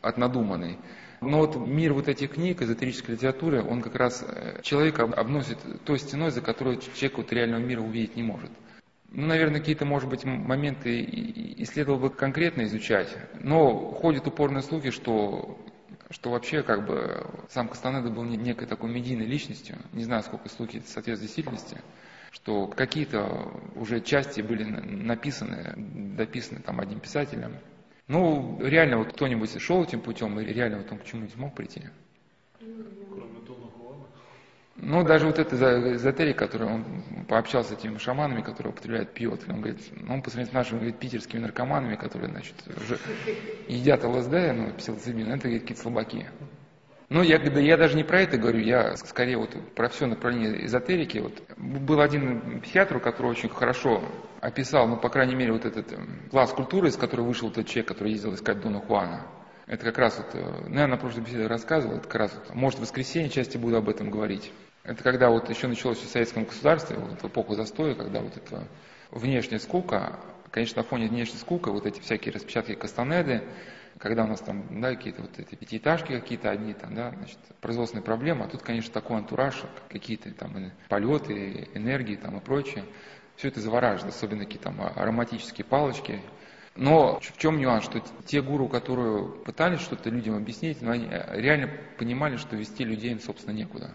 [0.00, 0.78] от надуманной.
[1.20, 5.98] Но вот мир вот этих книг, эзотерической литературы, он как раз э, человека обносит той
[5.98, 8.50] стеной, за которую человек вот реального мира увидеть не может.
[9.10, 13.08] Ну, наверное, какие-то, может быть, моменты и следовало бы конкретно изучать.
[13.34, 15.58] Но ходят упорные слухи, что,
[16.10, 19.78] что вообще как бы сам Кастанеда был некой такой медийной личностью.
[19.92, 21.78] Не знаю, сколько слухи соответствуют действительности
[22.30, 25.74] что какие-то уже части были написаны,
[26.16, 27.56] дописаны там одним писателем.
[28.06, 31.82] Ну, реально вот кто-нибудь шел этим путем и реально вот он к чему-нибудь мог прийти.
[32.58, 34.06] Кроме Дона Хуана?
[34.76, 35.60] Ну, даже вот этот
[35.94, 36.84] эзотерик, который он
[37.28, 40.78] пообщался с этими шаманами, которые употребляют пьет, он говорит, ну, он по сравнению с нашими
[40.78, 42.54] говорит, питерскими наркоманами, которые, значит,
[43.68, 46.26] едят ЛСД, ну, псилоцибин, это какие-то слабаки.
[47.10, 51.18] Ну, я, я даже не про это говорю, я скорее вот про все направление эзотерики.
[51.18, 51.42] Вот.
[51.58, 54.00] Был один психиатр, который очень хорошо
[54.40, 57.88] описал, ну, по крайней мере, вот этот эм, класс культуры, из которой вышел тот человек,
[57.88, 59.26] который ездил искать Дона Хуана.
[59.66, 62.54] Это как раз вот, э, ну, я на прошлой беседе рассказывал, это как раз вот,
[62.54, 64.52] может, в воскресенье части буду об этом говорить.
[64.84, 68.68] Это когда вот еще началось в советском государстве, вот в эпоху застоя, когда вот эта
[69.10, 70.20] внешняя скука,
[70.52, 73.42] конечно, на фоне внешней скука, вот эти всякие распечатки Кастанеды,
[74.00, 78.02] когда у нас там, да, какие-то вот эти пятиэтажки какие-то одни, там, да, значит, производственные
[78.02, 82.84] проблемы, а тут, конечно, такой антураж, какие-то там полеты, энергии там и прочее.
[83.36, 86.20] Все это завораживает, особенно какие-то там ароматические палочки.
[86.76, 91.70] Но в чем нюанс, что те гуру, которые пытались что-то людям объяснить, но они реально
[91.98, 93.94] понимали, что вести людей им, собственно, некуда.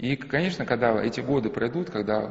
[0.00, 2.26] И, конечно, когда эти годы пройдут, когда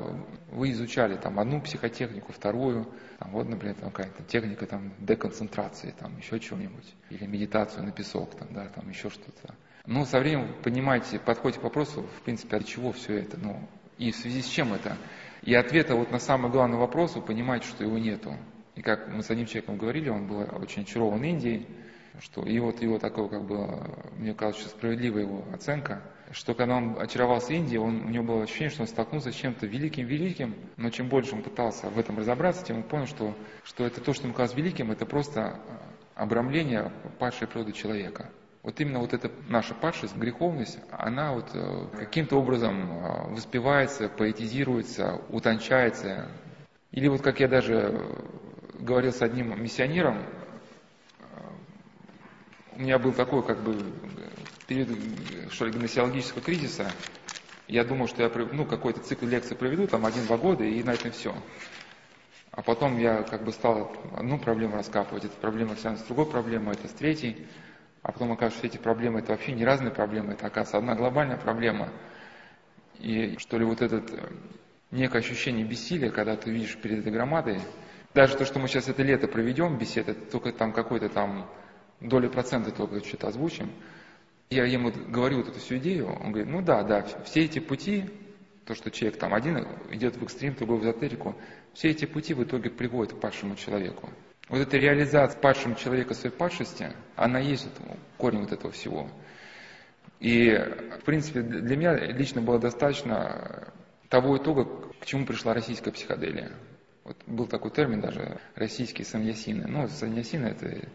[0.52, 2.88] вы изучали там одну психотехнику, вторую,
[3.20, 8.34] там, вот, например, там какая-то техника там, деконцентрации, там, еще чего-нибудь, или медитацию на песок,
[8.34, 9.54] там, да, там, еще что-то.
[9.86, 13.62] Ну, со временем вы понимаете, подходите к вопросу, в принципе, от чего все это, ну,
[14.00, 14.98] и в связи с чем это.
[15.44, 18.36] И ответа вот на самый главный вопрос вы понимаете, что его нету.
[18.74, 21.68] И как мы с одним человеком говорили, он был очень очарован Индией,
[22.20, 23.80] что и вот его такое, как бы,
[24.18, 28.70] мне кажется, справедливая его оценка, что когда он очаровался Индией, он, у него было ощущение,
[28.70, 32.78] что он столкнулся с чем-то великим-великим, но чем больше он пытался в этом разобраться, тем
[32.78, 35.60] он понял, что, что это то, что ему казалось великим, это просто
[36.16, 38.30] обрамление падшей природы человека.
[38.62, 45.22] Вот именно вот эта наша падшесть, греховность, она вот э, каким-то образом э, воспевается, поэтизируется,
[45.30, 46.30] утончается.
[46.92, 48.06] Или вот как я даже
[48.80, 50.26] говорил с одним миссионером,
[52.80, 53.76] у меня был такой как бы
[54.66, 54.88] период
[55.52, 56.90] что ли, гносеологического кризиса.
[57.68, 61.12] Я думал, что я ну, какой-то цикл лекций проведу, там один-два года, и на этом
[61.12, 61.36] все.
[62.52, 66.76] А потом я как бы стал одну проблему раскапывать, эта проблема связана с другой проблемой,
[66.76, 67.46] это с третьей.
[68.02, 71.38] А потом оказывается, что эти проблемы это вообще не разные проблемы, это оказывается одна глобальная
[71.38, 71.90] проблема.
[72.98, 74.30] И что ли вот это э,
[74.92, 77.60] некое ощущение бессилия, когда ты видишь перед этой громадой,
[78.14, 81.50] даже то, что мы сейчас это лето проведем беседы, только там какой-то там
[82.00, 83.72] доли процента только что-то озвучим.
[84.50, 88.10] Я ему говорю вот эту всю идею, он говорит, ну да, да, все эти пути,
[88.66, 89.60] то, что человек там один
[89.92, 91.36] идет в экстрим, другой в эзотерику,
[91.74, 94.10] все эти пути в итоге приводят к падшему человеку.
[94.48, 99.10] Вот эта реализация падшего человека своей падшести, она есть вот, корень вот этого всего.
[100.20, 100.52] И,
[101.00, 103.72] в принципе, для меня лично было достаточно
[104.10, 104.66] того итога,
[105.00, 106.52] к чему пришла российская психоделия.
[107.04, 109.68] Вот был такой термин даже, российские саньясины.
[109.68, 110.88] Ну, саньясины это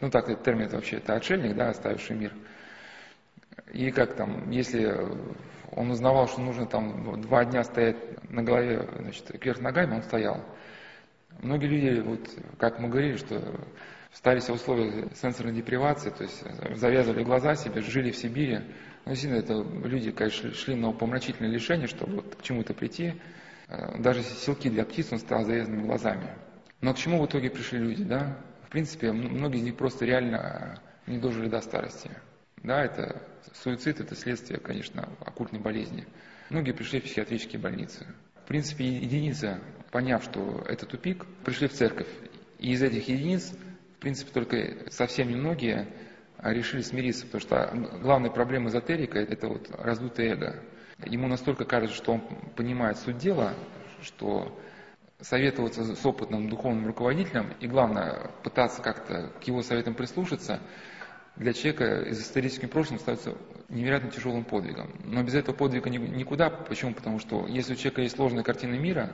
[0.00, 2.32] ну так этот термин это вообще, это отшельник, да, оставивший мир.
[3.72, 4.94] И как там, если
[5.72, 7.96] он узнавал, что нужно там два дня стоять
[8.30, 10.44] на голове, значит, кверх ногами, он стоял.
[11.40, 13.60] Многие люди, вот, как мы говорили, что
[14.12, 16.42] стали в условиях сенсорной депривации, то есть
[16.78, 18.60] завязывали глаза себе, жили в Сибири.
[19.04, 23.14] Ну, действительно, это люди, конечно, шли на упомрачительное лишение, чтобы вот к чему-то прийти.
[23.68, 26.30] Э, даже силки для птиц он стал завязанными глазами.
[26.80, 28.38] Но к чему в итоге пришли люди, да?
[28.66, 32.10] В принципе, многие из них просто реально не дожили до старости.
[32.62, 33.22] Да, это
[33.54, 36.04] суицид, это следствие, конечно, оккультной болезни.
[36.50, 38.06] Многие пришли в психиатрические больницы.
[38.44, 39.60] В принципе, единицы,
[39.92, 42.08] поняв, что это тупик, пришли в церковь.
[42.58, 43.52] И из этих единиц,
[43.96, 45.88] в принципе, только совсем немногие
[46.42, 50.62] решили смириться, потому что главная проблема эзотерика– это вот раздутое эго.
[51.04, 52.20] Ему настолько кажется, что он
[52.56, 53.54] понимает суть дела,
[54.02, 54.58] что
[55.20, 60.60] советоваться с опытным духовным руководителем и, главное, пытаться как-то к его советам прислушаться,
[61.36, 63.34] для человека из историческим прошлым становится
[63.68, 64.90] невероятно тяжелым подвигом.
[65.04, 66.48] Но без этого подвига никуда.
[66.48, 66.94] Почему?
[66.94, 69.12] Потому что если у человека есть ложная картина мира,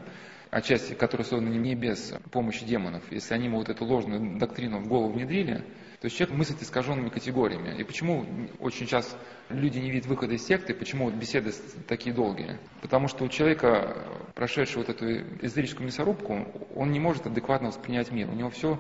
[0.53, 4.87] отчасти, которая создана не без помощи демонов, если они ему вот эту ложную доктрину в
[4.87, 5.65] голову внедрили,
[5.99, 7.81] то есть человек мыслит искаженными категориями.
[7.81, 8.27] И почему
[8.61, 9.17] очень часто
[9.49, 11.53] люди не видят выхода из секты, почему вот беседы
[11.89, 12.59] такие долгие?
[12.83, 13.97] Потому что у человека,
[14.35, 15.07] прошедшего вот эту
[15.41, 18.29] эзотерическую мясорубку, он не может адекватно воспринять мир.
[18.29, 18.79] У него все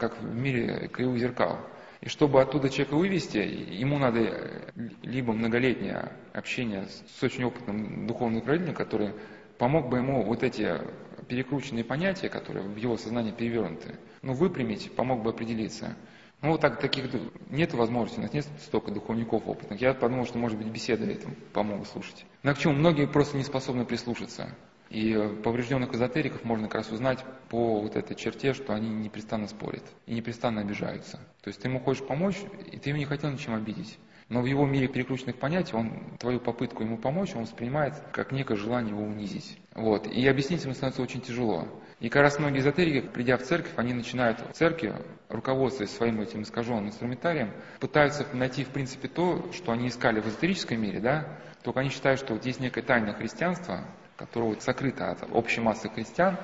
[0.00, 1.60] как в мире кривых зеркал.
[2.00, 8.74] И чтобы оттуда человека вывести, ему надо либо многолетнее общение с очень опытным духовным руководителем,
[8.74, 9.12] который
[9.58, 10.80] помог бы ему вот эти
[11.28, 15.96] перекрученные понятия, которые в его сознании перевернуты, ну, выпрямить, помог бы определиться.
[16.40, 17.06] Ну, вот так, таких
[17.50, 19.80] нет возможности, у нас нет столько духовников опытных.
[19.80, 22.26] Я подумал, что, может быть, беседы этим помогут слушать.
[22.42, 22.74] Но к чему?
[22.74, 24.48] Многие просто не способны прислушаться.
[24.90, 29.84] И поврежденных эзотериков можно как раз узнать по вот этой черте, что они непрестанно спорят
[30.04, 31.16] и непрестанно обижаются.
[31.42, 32.36] То есть ты ему хочешь помочь,
[32.70, 33.98] и ты его не хотел ничем обидеть.
[34.32, 38.56] Но в его мире переключенных понятий он твою попытку ему помочь, он воспринимает как некое
[38.56, 39.58] желание его унизить.
[39.74, 40.06] Вот.
[40.06, 41.68] И объяснить ему становится очень тяжело.
[42.00, 44.94] И как раз многие эзотерики, придя в церковь, они начинают в церкви,
[45.28, 50.80] руководствуясь своим этим искаженным инструментарием, пытаются найти, в принципе, то, что они искали в эзотерическом
[50.80, 53.84] мире, да, только они считают, что вот есть некое тайное христианство,
[54.16, 56.38] которое вот сокрыто от общей массы христиан,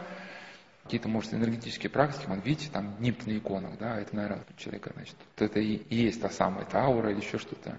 [0.88, 5.16] какие-то, может, энергетические практики, вот видите, там нимб на иконах, да, это, наверное, человека, значит,
[5.36, 7.78] вот это и, есть та самая, это аура или еще что-то.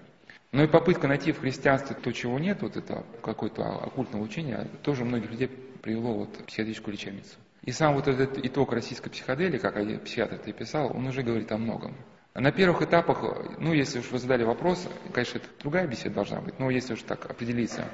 [0.52, 5.04] Но и попытка найти в христианстве то, чего нет, вот это какое-то оккультное учение, тоже
[5.04, 7.36] многих людей привело вот в психиатрическую лечебницу.
[7.64, 11.50] И сам вот этот итог российской психоделии, как один психиатр и писал, он уже говорит
[11.50, 11.96] о многом.
[12.34, 13.24] На первых этапах,
[13.58, 17.02] ну, если уж вы задали вопрос, конечно, это другая беседа должна быть, но если уж
[17.02, 17.88] так определиться,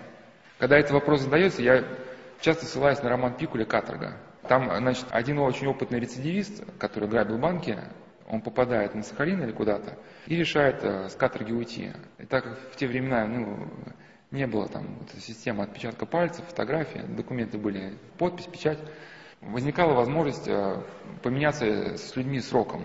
[0.59, 1.85] когда этот вопрос задается, я
[2.41, 4.19] часто ссылаюсь на роман Пикуля «Каторга».
[4.49, 7.79] Там, значит, один очень опытный рецидивист, который грабил банки,
[8.29, 11.93] он попадает на Сахалин или куда-то и решает э, с каторги уйти.
[12.19, 13.69] И так как в те времена, ну,
[14.31, 18.79] не было там вот, системы отпечатка пальцев, фотографии, документы были, подпись, печать,
[19.41, 20.83] возникала возможность э,
[21.23, 22.85] поменяться с людьми сроком.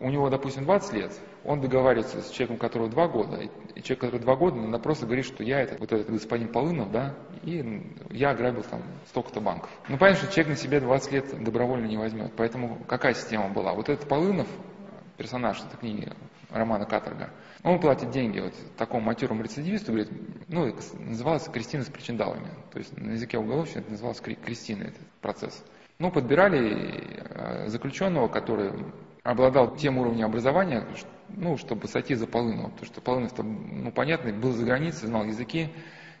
[0.00, 1.12] У него, допустим, 20 лет,
[1.48, 5.24] он договаривается с человеком, которого два года, и человек, который два года, надо просто говорит,
[5.24, 9.70] что я это, вот этот господин Полынов, да, и я ограбил там столько-то банков.
[9.88, 13.72] Ну, понятно, что человек на себе 20 лет добровольно не возьмет, поэтому какая система была?
[13.72, 14.46] Вот этот Полынов,
[15.16, 16.12] персонаж этой книги,
[16.50, 17.30] романа «Каторга»,
[17.62, 20.10] он платит деньги вот такому матерому рецидивисту, говорит,
[20.48, 25.64] ну, называлось Кристина с причиндалами, то есть на языке уголовщины это называлось Кристина, этот процесс.
[26.00, 28.72] Ну, подбирали э, заключенного, который
[29.24, 30.86] обладал тем уровнем образования,
[31.28, 35.72] ну, чтобы сойти за Полынова, потому что Полынов, ну, понятно, был за границей, знал языки,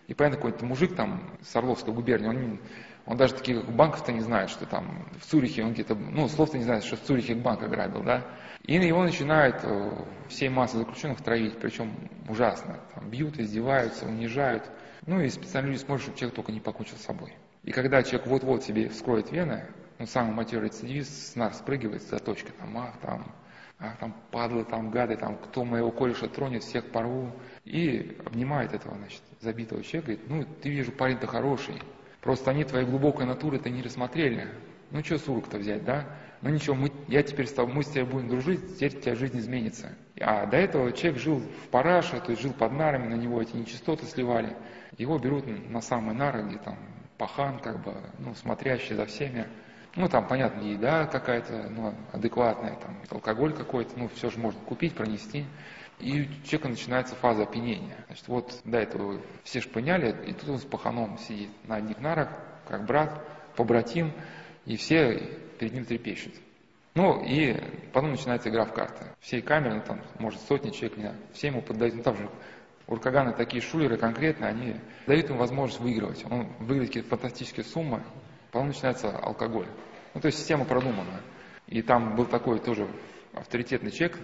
[0.08, 2.60] и понятно, какой-то мужик там с Орловской губернии, он,
[3.06, 6.64] он даже таких банков-то не знает, что там в Цюрихе, он где-то, ну, слов-то не
[6.64, 8.26] знает, что в Цюрихе банк ограбил, да,
[8.64, 9.90] и его начинают э,
[10.28, 11.94] всей массы заключенных травить, причем
[12.28, 14.68] ужасно, там, бьют, издеваются, унижают,
[15.06, 17.32] ну, и специально люди смотрят, чтобы человек только не покончил с собой.
[17.62, 19.66] И когда человек вот-вот себе вскроет вены,
[19.98, 23.34] ну, самый матерый рецидивист с нас спрыгивает за точкой, там, ах, там,
[23.78, 27.32] ах, там, падлы, там, гады, там, кто моего кореша тронет, всех порву.
[27.64, 31.82] И обнимает этого, значит, забитого человека, говорит, ну, ты вижу, парень-то хороший,
[32.20, 34.48] просто они твоей глубокой натуры-то не рассмотрели.
[34.90, 36.06] Ну, что сурок-то взять, да?
[36.40, 39.14] Ну, ничего, мы, я теперь с тобой, мы с тобой будем дружить, теперь у тебя
[39.16, 39.88] жизнь изменится.
[40.20, 43.56] А до этого человек жил в параше, то есть жил под нарами, на него эти
[43.56, 44.56] нечистоты сливали.
[44.96, 46.76] Его берут на самые нары, где там
[47.18, 49.46] пахан, как бы, ну, смотрящий за всеми.
[49.96, 54.94] Ну, там, понятно, еда какая-то, ну, адекватная, там, алкоголь какой-то, ну, все же можно купить,
[54.94, 55.44] пронести.
[55.98, 57.96] И у человека начинается фаза опьянения.
[58.06, 62.28] Значит, вот до этого все шпыняли, и тут он с паханом сидит на одних нарах,
[62.68, 63.20] как брат,
[63.56, 64.12] побратим,
[64.64, 65.18] и все
[65.58, 66.34] перед ним трепещут.
[66.94, 67.56] Ну, и
[67.92, 69.04] потом начинается игра в карты.
[69.20, 72.28] Всей камеры, ну, там, может, сотни человек, не знаю, все ему поддают, ну, там же
[72.88, 76.24] Уркаганы такие шулеры конкретно, они дают ему возможность выигрывать.
[76.30, 78.02] Он выиграет какие-то фантастические суммы,
[78.50, 79.68] потом начинается алкоголь.
[80.14, 81.20] Ну, то есть система продумана.
[81.66, 82.88] И там был такой тоже
[83.34, 84.18] авторитетный человек,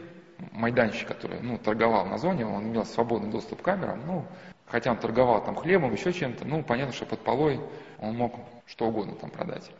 [0.52, 4.26] майданщик, который ну, торговал на зоне, он имел свободный доступ к камерам, ну,
[4.66, 7.60] хотя он торговал там хлебом, еще чем-то, ну, понятно, что под полой
[7.98, 8.34] он мог
[8.66, 9.70] что угодно там продать.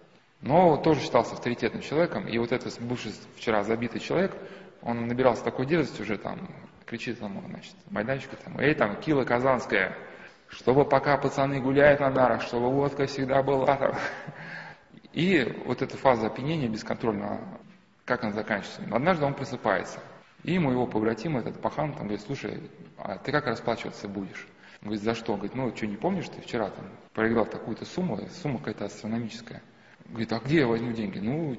[0.42, 4.36] Но тоже считался авторитетным человеком, и вот этот бывший вчера забитый человек,
[4.82, 6.38] он набирался такой дерзости уже там,
[6.86, 9.96] кричит ему, значит, майданчику там, эй, там, Кила Казанская,
[10.48, 13.94] чтобы пока пацаны гуляют на нарах, чтобы водка всегда была там.
[15.12, 17.40] И вот эта фаза опьянения бесконтрольного,
[18.04, 18.82] как она заканчивается?
[18.90, 20.00] Однажды он просыпается,
[20.42, 24.46] и ему его побратим, этот пахан, там говорит, слушай, а ты как расплачиваться будешь?
[24.82, 25.34] Он говорит, за что?
[25.34, 29.62] Говорит, ну что, не помнишь, ты вчера там проиграл такую-то сумму, сумма какая-то астрономическая.
[30.08, 31.18] Говорит, а где я возьму деньги?
[31.18, 31.56] Ну,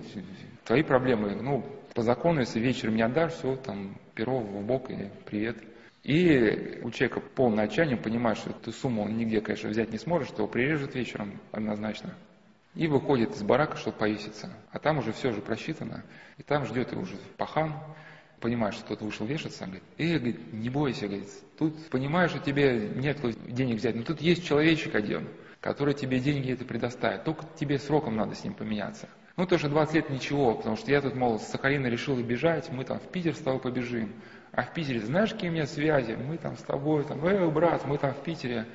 [0.63, 5.09] твои проблемы, ну, по закону, если вечером не отдашь, все, там, перо в бок и
[5.25, 5.57] привет.
[6.03, 10.27] И у человека полное отчаяние, понимает, что эту сумму он нигде, конечно, взять не сможет,
[10.27, 12.13] что его прирежет вечером однозначно.
[12.75, 14.53] И выходит из барака, чтобы повеситься.
[14.71, 16.03] А там уже все же просчитано.
[16.37, 17.73] И там ждет его уже пахан,
[18.39, 22.39] понимает, что кто-то вышел вешаться, он говорит, эй, говорит, не бойся, говорит, тут понимаешь, что
[22.39, 23.17] тебе нет
[23.47, 25.27] денег взять, но тут есть человечек один,
[25.65, 29.09] который тебе деньги это предоставит, только тебе сроком надо с ним поменяться.
[29.35, 32.71] Ну, то, что 20 лет ничего, потому что я тут, мол, с Сахалина решил бежать,
[32.71, 34.13] мы там в Питер с тобой побежим.
[34.51, 36.11] А в Питере, знаешь, какие у меня связи?
[36.11, 38.67] Мы там с тобой, там, эй, брат, мы там в Питере.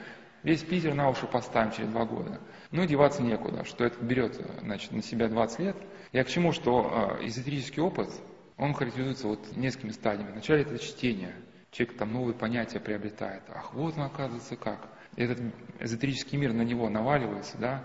[0.43, 2.41] Весь Питер на уши поставим через два года.
[2.73, 5.77] Ну, деваться некуда, что это берет значит, на себя 20 лет.
[6.11, 8.11] Я к чему, что э, эзотерический опыт,
[8.57, 10.33] он характеризуется вот несколькими стадиями.
[10.33, 11.37] Вначале это чтение.
[11.71, 13.45] Человек там новые понятия приобретает.
[13.49, 14.89] Ах, вот он оказывается как.
[15.17, 15.39] Этот
[15.81, 17.85] эзотерический мир на него наваливается, да.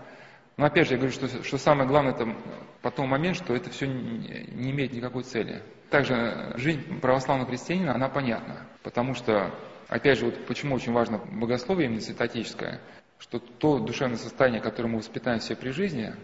[0.56, 2.34] Но опять же, я говорю, что, что самое главное это
[2.80, 5.62] потом момент, что это все не, имеет никакой цели.
[5.90, 8.66] Также жизнь православного христианина, она понятна.
[8.82, 9.54] Потому что,
[9.88, 12.80] опять же, вот почему очень важно богословие именно святоотеческое,
[13.18, 16.14] что то душевное состояние, которое мы воспитаем все при жизни,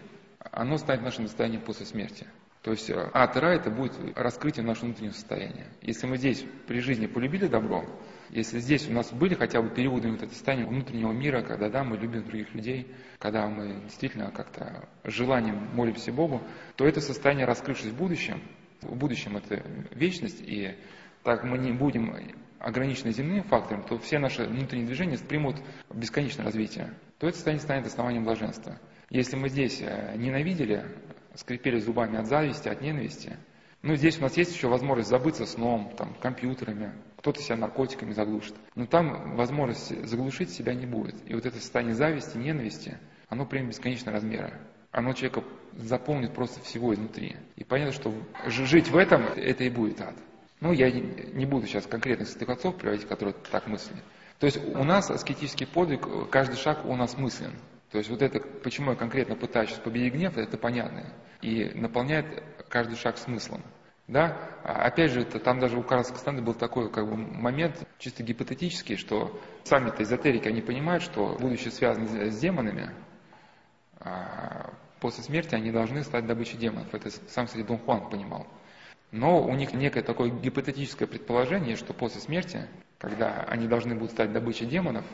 [0.51, 2.27] оно станет нашим состоянием после смерти.
[2.63, 5.67] То есть э, ад и рай это будет раскрытие нашего внутреннего состояния.
[5.81, 7.85] Если мы здесь при жизни полюбили добро,
[8.33, 11.83] если здесь у нас были хотя бы периоды вот это состояние внутреннего мира, когда да,
[11.83, 16.41] мы любим других людей, когда мы действительно как-то желанием молимся Богу,
[16.75, 18.41] то это состояние, раскрывшись в будущем,
[18.81, 20.75] в будущем это вечность, и
[21.21, 22.11] так мы не будем
[22.57, 25.57] ограничены земным фактором, то все наши внутренние движения примут
[25.93, 28.79] бесконечное развитие, то это состояние станет основанием блаженства.
[29.11, 30.85] Если мы здесь э, ненавидели,
[31.35, 33.37] скрипели зубами от зависти, от ненависти,
[33.83, 38.55] ну, здесь у нас есть еще возможность забыться сном, там, компьютерами, кто-то себя наркотиками заглушит.
[38.75, 41.15] Но там возможность заглушить себя не будет.
[41.29, 44.53] И вот это состояние зависти, ненависти, оно примет бесконечные размеры.
[44.91, 47.35] Оно человека заполнит просто всего изнутри.
[47.57, 48.13] И понятно, что
[48.47, 50.15] жить в этом, это и будет ад.
[50.61, 54.01] Ну, я не буду сейчас конкретных святых отцов приводить, которые так мыслят.
[54.39, 57.51] То есть у нас аскетический подвиг, каждый шаг у нас мыслен.
[57.91, 61.05] То есть вот это, почему я конкретно пытаюсь победить гнев, это понятно.
[61.41, 62.43] И наполняет
[62.73, 63.61] каждый шаг смыслом.
[64.07, 64.35] Да?
[64.63, 68.23] А опять же, это, там даже у Карла Кастанды был такой как бы, момент чисто
[68.23, 72.89] гипотетический, что сами-то эзотерики, они понимают, что будучи связаны с демонами,
[73.99, 76.91] а после смерти они должны стать добычей демонов.
[76.95, 78.47] Это сам, кстати, Дон Хуан понимал.
[79.11, 82.67] Но у них некое такое гипотетическое предположение, что после смерти,
[82.97, 85.05] когда они должны будут стать добычей демонов,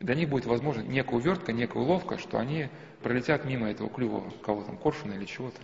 [0.00, 2.68] для них будет возможно некая увертка, некая уловка, что они
[3.02, 5.60] пролетят мимо этого клюва кого там, коршуна или чего-то.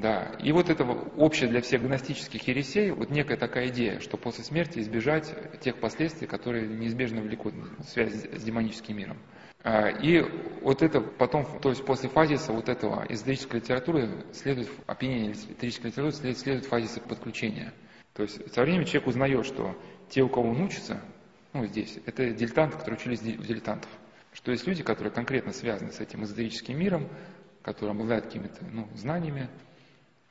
[0.00, 4.44] Да, и вот это общее для всех гностических ересей, вот некая такая идея, что после
[4.44, 7.54] смерти избежать тех последствий, которые неизбежно влекут
[7.88, 9.18] связь с демоническим миром.
[9.64, 10.22] А, и
[10.62, 16.12] вот это потом, то есть после фазиса вот этого эзотерической литературы следует, опьянение эзотерической литературы
[16.12, 17.72] следует, следует фазиса подключения.
[18.14, 19.76] То есть со временем человек узнает, что
[20.10, 21.00] те, у кого он учится,
[21.52, 23.90] ну здесь, это дилетанты, которые учились в дилетантов.
[24.32, 27.08] Что есть люди, которые конкретно связаны с этим эзотерическим миром,
[27.62, 29.48] которые обладают какими-то ну, знаниями.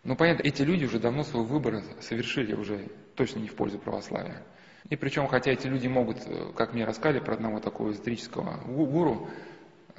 [0.08, 4.42] Но понятно, эти люди уже давно свой выбор совершили, уже точно не в пользу православия.
[4.88, 9.30] И причем, хотя эти люди могут, э, как мне рассказали про одного такого эзотерического гуру,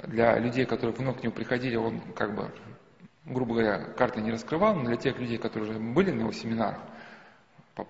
[0.07, 2.51] для людей, которые вновь к нему приходили, он как бы,
[3.27, 6.79] грубо говоря, карты не раскрывал, но для тех людей, которые уже были на его семинарах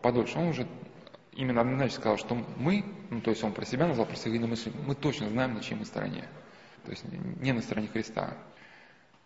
[0.02, 0.66] подольше, он уже
[1.34, 4.72] именно однозначно сказал, что мы, ну то есть он про себя назвал, про свои мысли,
[4.84, 6.24] мы точно знаем, на чьей мы стороне.
[6.84, 7.04] То есть
[7.40, 8.36] не на стороне Христа.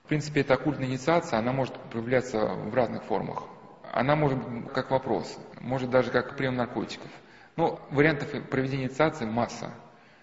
[0.04, 3.44] В принципе, эта оккультная инициация, она может проявляться в разных формах.
[3.92, 4.38] Она может
[4.74, 7.10] как вопрос, может даже как прием наркотиков.
[7.56, 9.70] Ну, вариантов проведения инициации масса.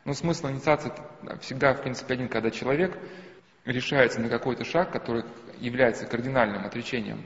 [0.06, 0.92] Но смысл инициации
[1.42, 2.98] всегда, в принципе, один, когда человек
[3.66, 5.24] решается на какой-то шаг, который
[5.60, 7.24] является кардинальным отречением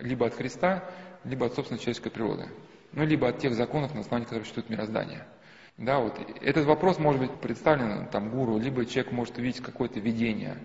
[0.00, 0.82] либо от Христа,
[1.24, 2.48] либо от собственной человеческой природы.
[2.92, 5.26] Ну, либо от тех законов, на основании которых существует мироздание.
[5.78, 6.18] Да, вот.
[6.40, 10.56] Этот вопрос может быть представлен там, гуру, либо человек может увидеть какое-то видение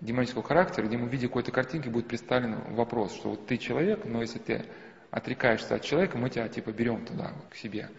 [0.00, 4.04] демонического характера, где ему в виде какой-то картинки будет представлен вопрос, что вот ты человек,
[4.04, 4.64] но если ты
[5.10, 7.90] отрекаешься от человека, мы тебя типа берем туда, к себе.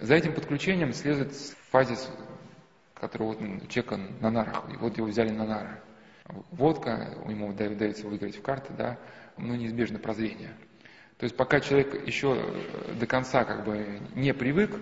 [0.00, 1.34] За этим подключением следует
[1.70, 2.10] фазис,
[2.94, 5.80] который вот у человека на нарах, и вот его взяли на нары.
[6.50, 8.98] Водка, ему дается выиграть в карты, да,
[9.36, 10.54] но неизбежно прозрение.
[11.18, 14.72] То есть пока человек еще э, до конца как бы не привык,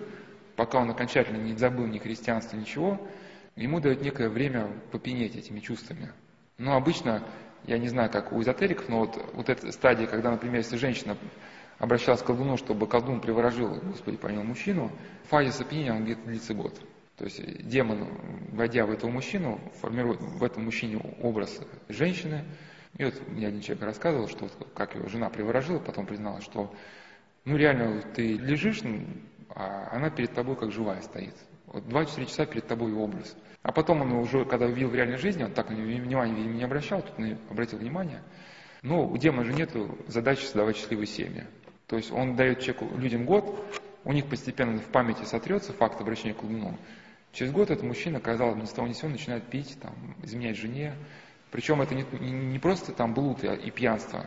[0.55, 3.07] пока он окончательно не забыл ни христианства, ничего,
[3.55, 6.11] ему дает некое время попенеть этими чувствами.
[6.61, 7.23] Но обычно,
[7.65, 11.17] я не знаю, как у эзотериков, но вот, вот эта стадия, когда, например, если женщина
[11.79, 14.91] обращалась к колдуну, чтобы колдун приворожил, Господи, понял мужчину,
[15.23, 16.79] в фазе сопьянения он где-то длится год.
[17.17, 18.07] То есть демон,
[18.51, 21.59] войдя в этого мужчину, формирует в этом мужчине образ
[21.89, 22.45] женщины.
[22.95, 26.71] И вот мне один человек рассказывал, что вот как его жена приворожила, потом призналась, что
[27.43, 28.81] ну реально ты лежишь,
[29.49, 31.33] а она перед тобой как живая стоит.
[31.65, 33.35] Вот 24 часа перед тобой образ.
[33.63, 37.13] А потом он уже, когда увидел в реальной жизни, он так внимания не обращал, тут
[37.49, 38.21] обратил внимание.
[38.81, 39.71] Но у демона же нет
[40.07, 41.45] задачи создавать счастливые семьи.
[41.85, 43.63] То есть он дает человеку, людям год,
[44.03, 46.77] у них постепенно в памяти сотрется факт обращения к колдуну.
[47.33, 49.93] Через год этот мужчина, казалось бы, ни с того ни сего начинает пить, там,
[50.23, 50.95] изменять жене.
[51.51, 54.25] Причем это не, не, просто там блуд и, пьянство.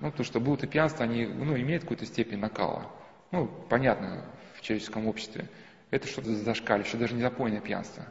[0.00, 2.90] Ну, потому что блуд и пьянство, они ну, имеют какую-то степень накала.
[3.30, 5.48] Ну, понятно, в человеческом обществе.
[5.90, 8.04] это что-то зашкаливающее, даже не запойное пьянство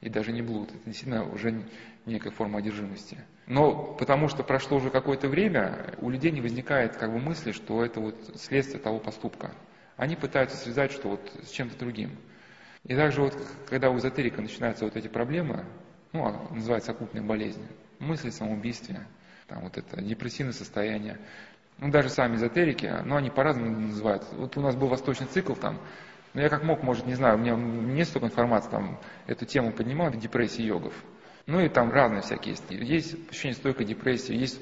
[0.00, 0.70] и даже не блуд.
[0.70, 1.62] Это действительно уже
[2.06, 3.18] некая форма одержимости.
[3.46, 7.84] Но потому что прошло уже какое-то время, у людей не возникает как бы мысли, что
[7.84, 9.52] это вот следствие того поступка.
[9.96, 12.16] Они пытаются связать, что вот с чем-то другим.
[12.84, 13.36] И также вот,
[13.68, 15.66] когда у эзотерика начинаются вот эти проблемы,
[16.12, 17.62] ну, а, называется оккультная болезнь,
[17.98, 19.06] мысли о самоубийстве,
[19.46, 21.18] там вот это депрессивное состояние,
[21.78, 24.24] ну, даже сами эзотерики, ну, они по-разному называют.
[24.32, 25.78] Вот у нас был восточный цикл там,
[26.34, 29.72] но я как мог, может, не знаю, у меня нет столько информации, там, эту тему
[29.72, 30.94] поднимал, депрессии йогов.
[31.46, 32.64] Ну, и там разные всякие есть.
[32.70, 34.60] Есть ощущение стойкой депрессии, есть,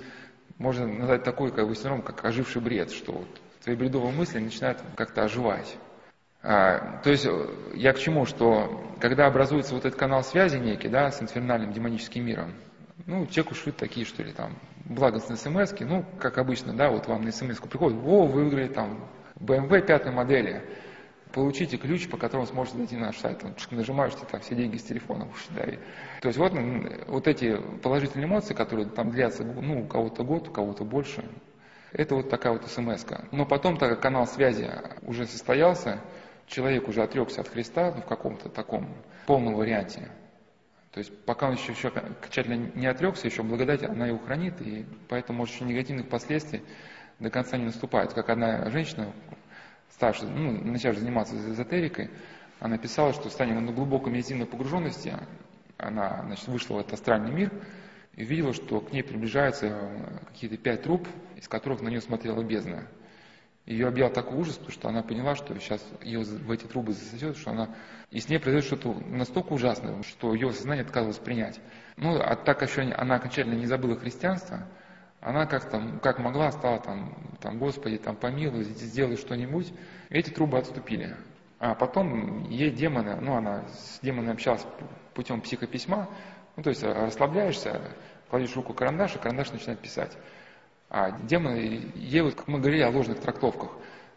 [0.56, 3.28] можно назвать такой, как бы, синдром, как оживший бред, что вот
[3.62, 5.76] твои бредовые мысли начинают как-то оживать.
[6.42, 7.26] А, то есть
[7.74, 12.24] я к чему, что когда образуется вот этот канал связи некий, да, с инфернальным демоническим
[12.24, 12.54] миром,
[13.06, 17.22] ну, человеку шлют такие, что ли, там, благостные смс ну, как обычно, да, вот вам
[17.22, 19.08] на смс приходит, о, вы выиграли там
[19.38, 20.62] BMW пятой модели,
[21.32, 23.44] получите ключ, по которому сможете зайти на наш сайт.
[23.70, 25.64] Нажимаешь, там все деньги с телефона да.
[26.20, 26.52] То есть вот,
[27.06, 31.24] вот эти положительные эмоции, которые там длятся, ну, у кого-то год, у кого-то больше,
[31.92, 33.26] это вот такая вот смс -ка.
[33.32, 34.70] Но потом, так как канал связи
[35.02, 36.00] уже состоялся,
[36.46, 38.94] человек уже отрекся от Христа ну, в каком-то таком
[39.26, 40.10] полном варианте.
[40.92, 44.86] То есть пока он еще, еще окончательно не отрекся, еще благодать, она его хранит, и
[45.08, 46.62] поэтому, может, еще негативных последствий
[47.18, 48.14] до конца не наступает.
[48.14, 49.12] Как одна женщина,
[49.90, 52.10] старшая, ну, начавшая заниматься эзотерикой,
[52.60, 55.14] она писала, что станем на глубокой медитативной погруженности,
[55.76, 57.52] она значит, вышла в этот астральный мир
[58.14, 59.78] и видела, что к ней приближаются
[60.26, 62.88] какие-то пять труб, из которых на нее смотрела бездна.
[63.64, 67.36] Ее объял такой ужас, потому что она поняла, что сейчас ее в эти трубы засосет,
[67.36, 67.68] что она...
[68.10, 71.60] И с ней произойдет что-то настолько ужасное, что ее сознание отказывалось принять.
[71.96, 74.66] Ну, а так еще она окончательно не забыла христианство,
[75.20, 79.72] она как там, как могла, стала там, там, Господи, там, помилуй, сделай что-нибудь.
[80.10, 81.16] Эти трубы отступили.
[81.58, 84.64] А потом ей демоны, ну, она с демонами общалась
[85.14, 86.08] путем психописьма,
[86.56, 87.80] ну, то есть расслабляешься,
[88.30, 90.16] кладешь руку карандаш, и карандаш начинает писать.
[90.88, 93.70] А демоны, ей вот, как мы говорили о ложных трактовках,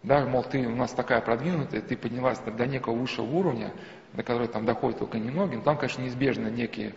[0.03, 3.73] да, мол, ты у нас такая продвинутая, ты поднялась до некого высшего уровня,
[4.13, 6.93] до которого там доходят только немногие, но там, конечно, неизбежно некие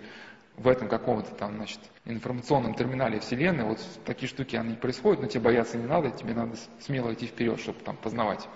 [0.56, 5.40] в этом каком-то там, значит, информационном терминале Вселенной, вот такие штуки, они происходят, но тебе
[5.44, 8.48] бояться не надо, тебе надо смело идти вперед, чтобы там познавать.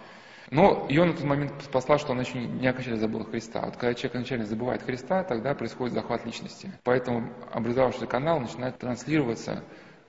[0.51, 3.61] Но ее на тот момент спасла, что она еще не окончательно забыла Христа.
[3.67, 6.73] Вот когда человек окончательно забывает Христа, тогда происходит захват личности.
[6.85, 9.63] Поэтому образовавшийся канал начинает транслироваться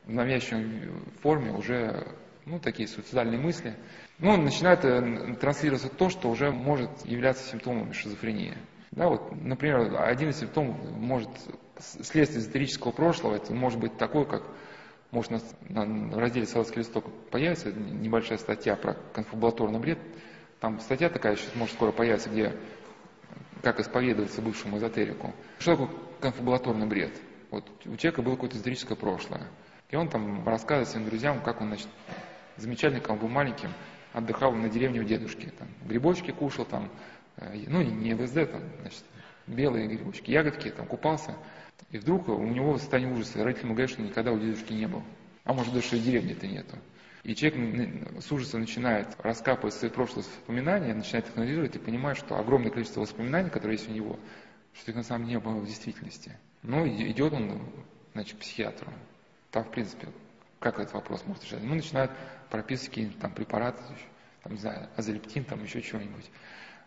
[0.05, 2.07] в навязчивой форме уже
[2.45, 3.75] ну, такие суицидальные мысли.
[4.19, 8.57] Ну, начинает э, транслироваться то, что уже может являться симптомами шизофрении.
[8.91, 11.29] Да, вот, например, один из симптомов может
[11.79, 14.43] следствие эзотерического прошлого, это может быть такое, как
[15.11, 15.31] может
[15.69, 19.99] на, на разделе «Солодский листок» появится небольшая статья про конфабулаторный бред.
[20.59, 22.55] Там статья такая сейчас может скоро появиться, где
[23.63, 25.33] как исповедоваться бывшему эзотерику.
[25.59, 25.89] Что такое
[26.21, 27.13] конфабулаторный бред?
[27.49, 29.47] Вот у человека было какое-то эзотерическое прошлое.
[29.89, 31.87] И он там рассказывает своим друзьям, как он, значит,
[32.57, 33.73] замечательный, когда он был маленьким,
[34.13, 35.51] отдыхал на деревне у дедушки.
[35.57, 36.91] Там, грибочки кушал, там,
[37.37, 39.03] э, ну, не ЛСД, там, значит,
[39.47, 41.35] белые грибочки, ягодки, там, купался.
[41.91, 43.43] И вдруг у него состояние ужаса.
[43.43, 45.03] Родители ему говорят, что никогда у дедушки не был.
[45.43, 46.77] А может, даже и деревни-то нету.
[47.23, 52.37] И человек с ужасом начинает раскапывать свои прошлые воспоминания, начинает их анализировать и понимает, что
[52.37, 54.19] огромное количество воспоминаний, которые есть у него,
[54.73, 56.37] что их на самом деле не было в действительности.
[56.63, 57.61] Ну, идет он,
[58.13, 58.91] значит, к психиатру.
[59.51, 60.07] Там, в принципе,
[60.59, 61.63] как этот вопрос может решать?
[61.63, 62.11] Ну, начинают
[62.49, 63.81] прописывать какие-нибудь там препараты,
[64.43, 66.29] там, не знаю, азолептин, там еще чего-нибудь.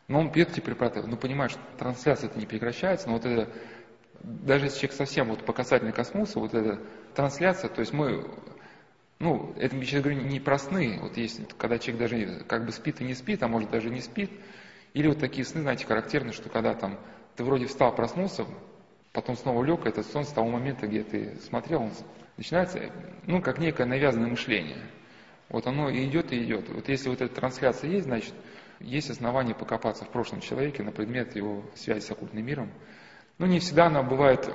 [0.08, 3.50] Но он пьет эти препараты, ну, понимает, что трансляция это не прекращается, но вот это,
[4.22, 6.80] даже если человек совсем вот по касательной коснулся, вот эта
[7.14, 8.24] трансляция, то есть мы,
[9.18, 12.72] ну, это, я сейчас говорю, не про сны, вот есть, когда человек даже как бы
[12.72, 14.30] спит и не спит, а может даже не спит,
[14.94, 16.98] или вот такие сны, знаете, характерны, что когда там
[17.36, 18.46] ты вроде встал, проснулся,
[19.12, 21.92] потом снова лег, этот сон с того момента, где ты смотрел, он
[22.36, 22.90] начинается,
[23.26, 24.78] ну, как некое навязанное мышление.
[25.48, 26.68] Вот оно и идет, и идет.
[26.70, 28.34] Вот если вот эта трансляция есть, значит,
[28.80, 32.72] есть основания покопаться в прошлом человеке на предмет его связи с оккультным миром.
[33.38, 34.48] Но не всегда она бывает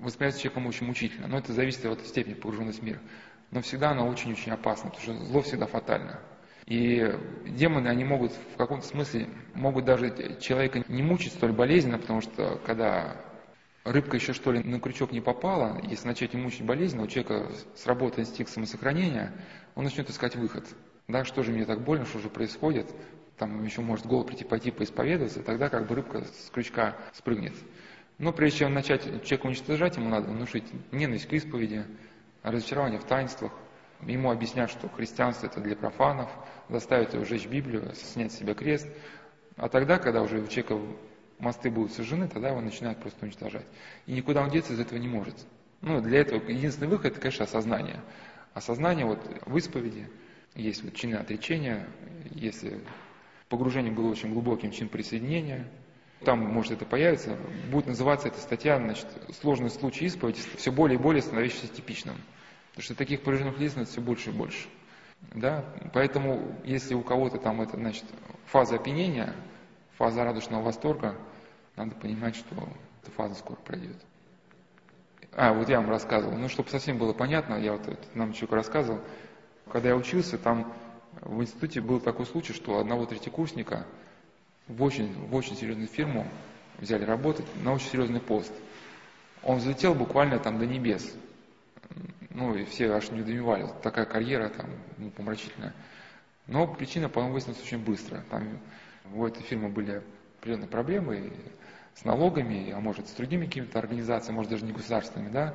[0.00, 3.00] воспринимается человеком очень мучительно, но это зависит от степени погруженности в мир.
[3.50, 6.20] Но всегда она очень-очень опасна, потому что зло всегда фатально.
[6.66, 7.02] И
[7.46, 12.60] демоны, они могут в каком-то смысле, могут даже человека не мучить столь болезненно, потому что
[12.66, 13.16] когда
[13.84, 17.50] рыбка еще что ли на крючок не попала, если начать ему мучить болезненно, у человека
[17.74, 19.32] сработает инстинкт самосохранения,
[19.74, 20.66] он начнет искать выход.
[21.08, 22.86] Да, что же мне так больно, что же происходит?
[23.38, 27.54] Там еще может голову прийти, пойти поисповедоваться, тогда как бы рыбка с крючка спрыгнет.
[28.18, 31.84] Но прежде чем начать человека уничтожать, ему надо внушить ненависть к исповеди,
[32.42, 33.52] разочарование в таинствах,
[34.02, 36.28] ему объяснять, что христианство это для профанов,
[36.68, 38.88] заставить его сжечь Библию, снять с себя крест,
[39.56, 40.78] А тогда, когда уже у человека
[41.38, 43.66] мосты будут сожжены, тогда его начинают просто уничтожать.
[44.06, 45.34] И никуда он деться из этого не может.
[45.80, 48.00] Ну, для этого единственный выход, это, конечно, осознание.
[48.54, 50.08] Осознание вот в исповеди,
[50.54, 51.88] есть вот чины отречения,
[52.30, 52.80] если
[53.48, 55.68] погружение было очень глубоким, чин присоединения,
[56.24, 57.36] там может это появиться,
[57.70, 59.06] будет называться эта статья, значит,
[59.40, 62.16] сложный случай исповеди, все более и более становящийся типичным.
[62.70, 64.68] Потому что таких погруженных лиц все больше и больше.
[65.34, 65.64] Да?
[65.92, 68.04] Поэтому, если у кого-то там это, значит,
[68.46, 69.34] фаза опьянения,
[69.96, 71.16] фаза радушного восторга,
[71.76, 72.54] надо понимать, что
[73.02, 73.96] эта фаза скоро пройдет.
[75.32, 76.36] А, вот я вам рассказывал.
[76.36, 79.00] Ну, чтобы совсем было понятно, я вот это, нам человек рассказывал.
[79.70, 80.72] Когда я учился, там
[81.20, 83.86] в институте был такой случай, что одного третьекурсника
[84.68, 86.26] в очень, в очень серьезную фирму
[86.78, 88.52] взяли работать на очень серьезный пост.
[89.42, 91.14] Он взлетел буквально там до небес.
[92.30, 93.66] Ну, и все аж не удумевали.
[93.82, 95.74] Такая карьера там ну, помрачительная.
[96.46, 98.22] Но причина, по-моему, выяснилась очень быстро.
[98.30, 98.60] Там
[99.12, 100.02] у этой фирмы были
[100.38, 101.32] определенные проблемы
[101.94, 105.54] с налогами, а может с другими какими-то организациями, может даже не государственными, да.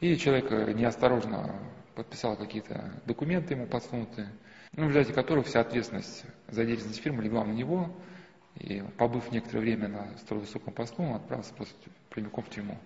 [0.00, 1.54] И человек э, неосторожно
[1.94, 4.28] подписал какие-то документы ему подсунутые,
[4.72, 7.94] ну, в результате которых вся ответственность за деятельность фирмы легла на него,
[8.56, 11.74] и побыв некоторое время на столь высоком посту, он отправился просто
[12.10, 12.78] прямиком в тюрьму.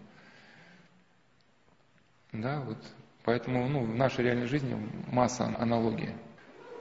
[2.32, 2.78] Да, вот.
[3.24, 4.76] Поэтому ну, в нашей реальной жизни
[5.10, 6.10] масса аналогий.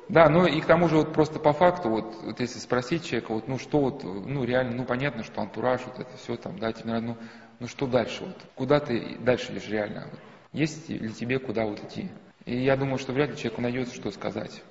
[0.09, 3.33] Да, ну и к тому же вот просто по факту, вот, вот если спросить человека,
[3.33, 6.71] вот, ну что вот, ну реально, ну понятно, что антураж, вот это все там, да,
[6.71, 7.17] тебе ну,
[7.59, 10.19] ну что дальше, вот, куда ты дальше идешь реально, вот,
[10.53, 12.09] есть ли тебе куда вот идти.
[12.45, 14.63] И я думаю, что вряд ли человеку найдется, что сказать.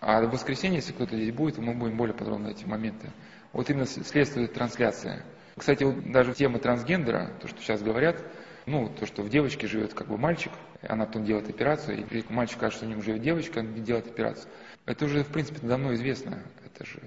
[0.00, 3.10] А в воскресенье, если кто-то здесь будет, мы будем более подробно эти моменты.
[3.52, 5.24] Вот именно следствует трансляция.
[5.56, 8.24] Кстати, вот даже тема трансгендера, то, что сейчас говорят,
[8.66, 12.58] ну, то, что в девочке живет как бы мальчик, она потом делает операцию, и мальчик
[12.58, 14.50] кажется, что у него живет девочка, она делает операцию.
[14.86, 16.42] Это уже, в принципе, давно известно.
[16.64, 17.00] Это же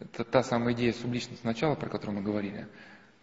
[0.00, 2.66] это та самая идея субличности начала, про которую мы говорили.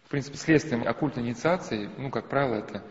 [0.04, 2.82] В принципе, следствием оккультной инициации, ну, как правило, это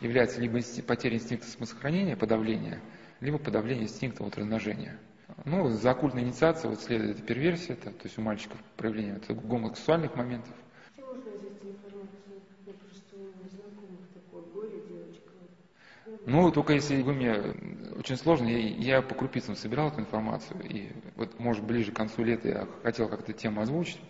[0.00, 2.80] является либо потеря инстинкта самосохранения, подавления,
[3.20, 4.98] либо подавление инстинкта вот, размножения.
[5.44, 9.34] Ну, за оккультной инициацией вот следует эта перверсия, это, то есть у мальчиков проявление это
[9.34, 10.54] гомосексуальных моментов.
[16.24, 17.34] Ну, только если вы мне...
[17.96, 22.24] Очень сложно, я, я по крупицам собирал эту информацию, и вот, может, ближе к концу
[22.24, 24.00] лета я хотел как-то тему озвучить.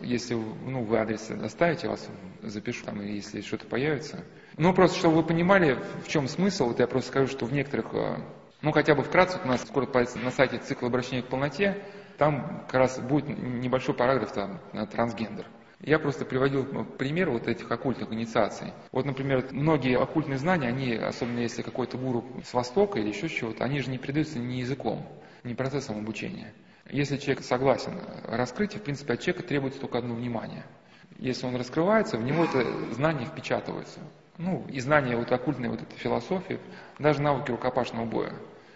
[0.00, 2.08] Если ну, вы адрес оставите, я вас
[2.42, 4.24] запишу, там, если что-то появится.
[4.56, 7.92] Ну, просто, чтобы вы понимали, в чем смысл, вот я просто скажу, что в некоторых,
[7.92, 8.16] э,
[8.62, 11.82] ну, хотя бы вкратце, у нас скоро появится на сайте цикл обращения к полноте,
[12.18, 15.46] там как раз будет небольшой параграф там, на трансгендер.
[15.80, 18.72] Я просто приводил пример вот этих оккультных инициаций.
[18.92, 23.62] Вот, например, многие оккультные знания, они, особенно если какой-то гуру с Востока или еще чего-то,
[23.62, 25.06] они же не передаются ни языком,
[25.44, 26.54] ни процессом обучения.
[26.88, 30.64] Если человек согласен раскрыть, в принципе, от человека требуется только одно внимание.
[31.18, 34.00] Если он раскрывается, в него это знание впечатывается.
[34.38, 36.58] Ну, и знания вот оккультной вот этой философии,
[36.98, 38.32] даже навыки рукопашного боя.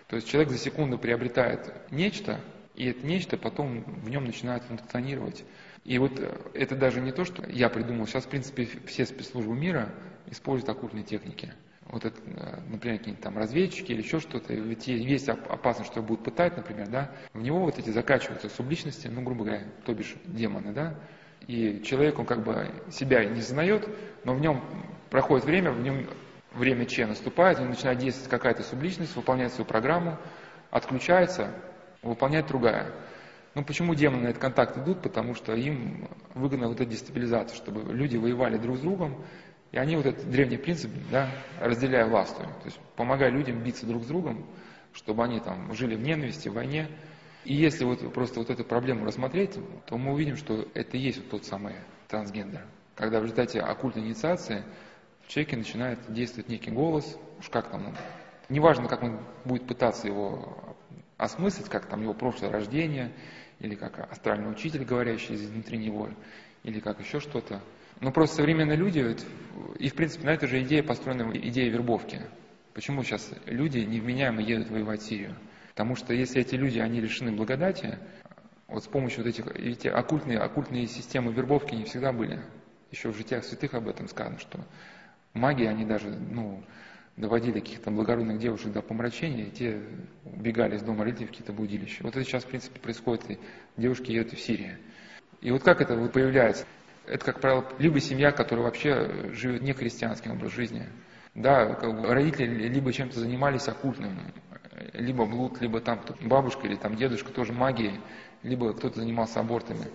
[0.08, 2.40] То есть человек за секунду приобретает нечто,
[2.74, 5.44] и это нечто потом в нем начинает функционировать.
[5.84, 6.20] И вот
[6.54, 8.06] это даже не то, что я придумал.
[8.06, 9.92] Сейчас, в принципе, все спецслужбы мира
[10.26, 11.52] используют оккультные техники.
[11.86, 12.20] Вот это,
[12.68, 17.10] например, какие-нибудь там разведчики или еще что-то, ведь есть опасность, что будут пытать, например, да,
[17.32, 20.94] в него вот эти закачиваются субличности, ну, грубо говоря, то бишь демоны, да,
[21.48, 23.88] и человек, он как бы себя не знает,
[24.24, 24.62] но в нем
[25.10, 26.06] проходит время, в нем
[26.52, 30.18] время Че наступает, нем начинает действовать какая-то субличность, выполняет свою программу,
[30.70, 31.54] отключается,
[32.02, 32.92] выполняет другая.
[33.54, 35.02] Ну почему демоны на этот контакт идут?
[35.02, 39.24] Потому что им выгодна вот эта дестабилизация, чтобы люди воевали друг с другом,
[39.72, 41.28] и они вот этот древний принцип, да,
[41.60, 42.56] разделяя властвуют.
[42.60, 44.46] То есть помогая людям биться друг с другом,
[44.92, 46.88] чтобы они там жили в ненависти, в войне.
[47.44, 51.18] И если вот просто вот эту проблему рассмотреть, то мы увидим, что это и есть
[51.18, 51.74] вот тот самый
[52.08, 52.66] трансгендер.
[52.96, 54.64] Когда в результате оккультной инициации
[55.30, 57.94] в человеке начинает действовать некий голос, уж как там,
[58.48, 60.76] неважно, как он будет пытаться его
[61.18, 63.12] осмыслить, как там его прошлое рождение,
[63.60, 66.08] или как астральный учитель, говорящий изнутри него,
[66.64, 67.62] или как еще что-то.
[68.00, 69.16] Но просто современные люди,
[69.78, 72.22] и в принципе на этой же идее построена идея вербовки.
[72.74, 75.36] Почему сейчас люди невменяемо едут воевать в Сирию?
[75.68, 78.00] Потому что если эти люди, они лишены благодати,
[78.66, 82.42] вот с помощью вот этих, эти оккультные, оккультные системы вербовки не всегда были.
[82.90, 84.66] Еще в житиях святых об этом сказано, что
[85.34, 86.62] маги, они даже, ну,
[87.16, 89.80] доводили каких-то благородных девушек до помрачения, и те
[90.24, 92.02] убегали из дома родителей в какие-то будилища.
[92.02, 93.38] Вот это сейчас, в принципе, происходит, и
[93.76, 94.78] девушки едут в Сирию.
[95.40, 96.66] И вот как это вот появляется?
[97.06, 100.86] Это, как правило, либо семья, которая вообще живет не христианским образ жизни.
[101.34, 104.18] Да, как бы родители либо чем-то занимались оккультным,
[104.92, 108.00] либо блуд, либо там бабушка или там дедушка тоже магией,
[108.42, 109.86] либо кто-то занимался абортами.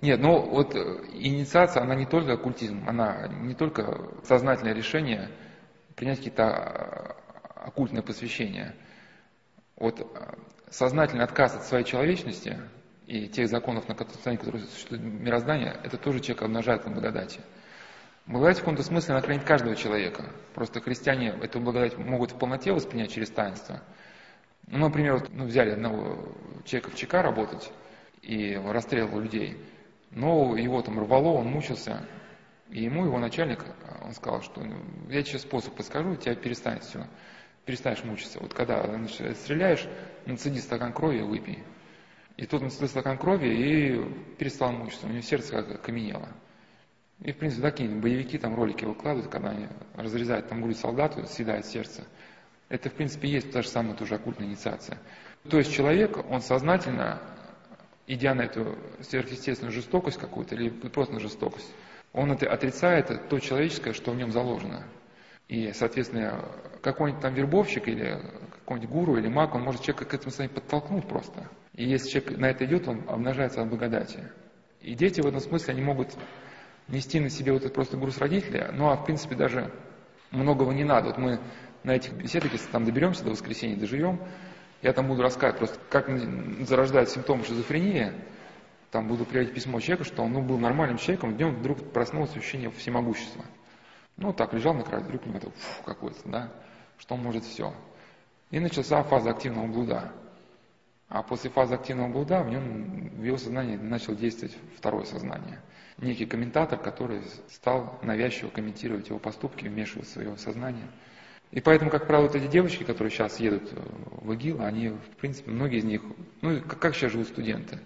[0.00, 0.78] Нет, ну вот э,
[1.12, 5.30] инициация, она не только оккультизм, она не только сознательное решение
[5.96, 7.16] принять какие-то а,
[7.66, 8.76] оккультные посвящения.
[9.76, 10.04] Вот э,
[10.70, 12.58] сознательный отказ от своей человечности
[13.06, 17.40] и тех законов, на которые существует мироздание, это тоже человек обнажает на благодати.
[18.26, 20.30] Благодать в каком-то смысле она хранит каждого человека.
[20.54, 23.82] Просто христиане эту благодать могут в полноте воспринять через таинство.
[24.66, 26.34] Ну, например, вот, ну, взяли одного
[26.66, 27.72] человека в ЧК работать
[28.20, 29.56] и расстреливал людей.
[30.10, 32.06] Но его там рвало, он мучился.
[32.70, 33.64] И ему его начальник,
[34.02, 34.76] он сказал, что ну,
[35.08, 37.06] я тебе способ подскажу, тебя перестанет все.
[37.64, 38.40] Перестанешь мучиться.
[38.40, 39.86] Вот когда значит, стреляешь,
[40.26, 41.64] нацеди стакан крови и выпей.
[42.36, 45.06] И тут он нацедил стакан крови и перестал мучиться.
[45.06, 46.28] У него сердце как окаменело.
[47.20, 51.66] И, в принципе, такие боевики там ролики выкладывают, когда они разрезают там грудь солдату, съедают
[51.66, 52.04] сердце.
[52.68, 54.98] Это, в принципе, есть та же самая тоже оккультная инициация.
[55.48, 57.20] То есть человек, он сознательно,
[58.08, 61.72] идя на эту сверхъестественную жестокость какую-то, или просто на жестокость,
[62.12, 64.84] он это отрицает то человеческое, что в нем заложено.
[65.46, 66.44] И, соответственно,
[66.82, 68.20] какой-нибудь там вербовщик или
[68.60, 71.48] какой-нибудь гуру или маг, он может человека к этому состоянию подтолкнуть просто.
[71.74, 74.30] И если человек на это идет, он обнажается от благодати.
[74.80, 76.16] И дети в этом смысле, они могут
[76.88, 79.72] нести на себе вот этот просто груз родителя, ну а в принципе даже
[80.30, 81.08] многого не надо.
[81.08, 81.40] Вот мы
[81.84, 84.20] на этих беседах, если там доберемся до воскресенья, доживем,
[84.82, 86.08] я там буду рассказывать просто, как
[86.66, 88.12] зарождают симптомы шизофрении,
[88.90, 92.70] там буду приводить письмо человека, что он ну, был нормальным человеком, днем вдруг проснулось ощущение
[92.70, 93.44] всемогущества.
[94.16, 96.52] Ну, так, лежал на кровати, вдруг это фу, какой-то, да,
[96.98, 97.74] что он может все.
[98.50, 100.12] И начался фаза активного блуда.
[101.08, 105.60] А после фазы активного блуда в нем, в его сознании начало действовать второе сознание–
[106.00, 110.88] некий комментатор, который стал навязчиво комментировать его поступки, вмешиваться в его сознание.
[111.50, 113.72] И поэтому, как правило, вот эти девочки, которые сейчас едут
[114.20, 116.02] в ИГИЛ, они, в принципе, многие из них,
[116.42, 117.78] ну, как, как сейчас живут студенты?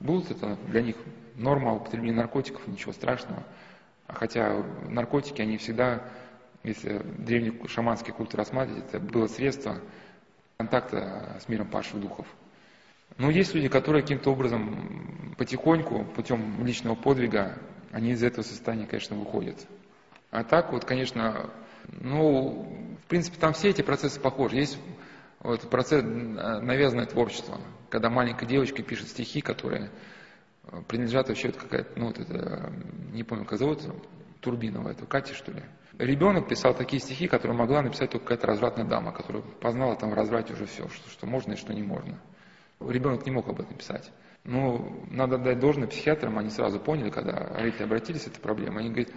[0.00, 0.96] Будут это для них
[1.34, 3.42] норма употребления наркотиков, ничего страшного.
[4.06, 6.04] А хотя наркотики, они всегда,
[6.62, 9.80] если древний шаманский культ рассматривать, это было средство
[10.58, 12.26] контакта с миром павших духов.
[13.16, 17.58] Но есть люди, которые каким-то образом потихоньку, путем личного подвига,
[17.92, 19.66] они из этого состояния, конечно, выходят.
[20.30, 21.50] А так вот, конечно,
[21.88, 24.56] ну, в принципе, там все эти процессы похожи.
[24.56, 24.78] Есть
[25.40, 27.60] вот процесс навязанное творчество,
[27.90, 29.90] когда маленькая девочка пишет стихи, которые
[30.88, 32.72] принадлежат вообще вот какая-то, ну вот это,
[33.12, 33.82] не помню, как зовут,
[34.40, 35.62] Турбинова, это Катя, что ли.
[35.98, 40.14] Ребенок писал такие стихи, которые могла написать только какая-то развратная дама, которая познала там в
[40.14, 42.20] разврате уже все, что, что можно и что не можно.
[42.80, 44.12] Ребенок не мог об этом писать.
[44.44, 48.90] Ну, надо дать должное психиатрам, они сразу поняли, когда родители обратились с этой проблемой, они
[48.90, 49.10] говорят,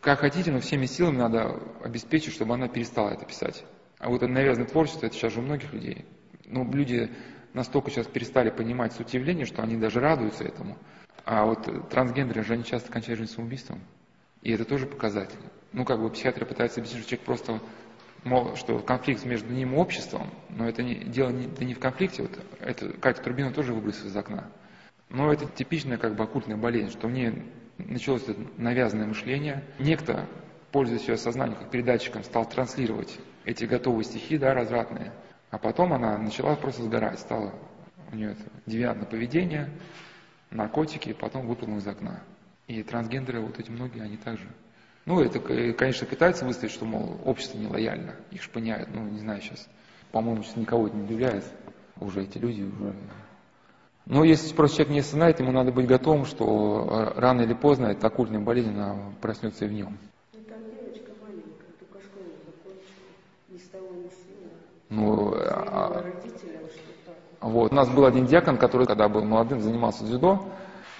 [0.00, 3.64] как хотите, но всеми силами надо обеспечить, чтобы она перестала это писать.
[3.98, 6.04] А вот это навязанное творчество, это сейчас же у многих людей.
[6.44, 7.10] Ну, люди
[7.54, 10.76] настолько сейчас перестали понимать суть явления, что они даже радуются этому.
[11.24, 13.80] А вот трансгендеры же, они часто кончают жизнь самоубийством.
[14.42, 15.38] И это тоже показатель.
[15.72, 17.60] Ну, как бы психиатры пытаются объяснить, что человек просто
[18.56, 22.22] что конфликт между ним и обществом, но это не, дело не, это не в конфликте,
[22.22, 24.50] вот это Катя Турбина тоже выбросила из окна.
[25.08, 27.44] Но это типичная как бы оккультная болезнь, что мне
[27.78, 29.64] началось это навязанное мышление.
[29.78, 30.26] Некто,
[30.72, 35.12] пользуясь ее сознанием как передатчиком, стал транслировать эти готовые стихи, да, развратные.
[35.50, 37.54] А потом она начала просто сгорать, стала
[38.12, 39.70] у нее это девиантное поведение,
[40.50, 42.22] наркотики, и потом выпрыгнула из окна.
[42.66, 44.48] И трансгендеры, вот эти многие, они также
[45.06, 48.16] ну, это, конечно, пытаются выставить, что, мол, общество нелояльно.
[48.32, 49.68] Их шпыняют, ну, не знаю, сейчас,
[50.10, 51.44] по-моему, сейчас никого это не удивляет.
[52.00, 52.92] Уже эти люди уже...
[54.06, 57.86] Но если просто человек не осознает, ему надо быть готовым, что э, рано или поздно
[57.86, 59.98] эта оккультная болезнь она проснется и в нем.
[59.98, 60.16] Ну.
[64.88, 66.38] Ну, а, что
[67.04, 67.16] так.
[67.40, 67.72] Вот.
[67.72, 70.46] У нас был один диакон, который, когда был молодым, занимался дзюдо.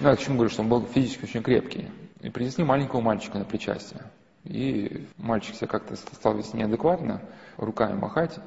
[0.01, 1.89] Ну, я к чему говорю, что он был физически очень крепкий.
[2.21, 4.03] И принесли маленького мальчика на причастие.
[4.45, 7.23] И мальчик себя как-то стал вести неадекватно,
[7.57, 8.39] руками махать.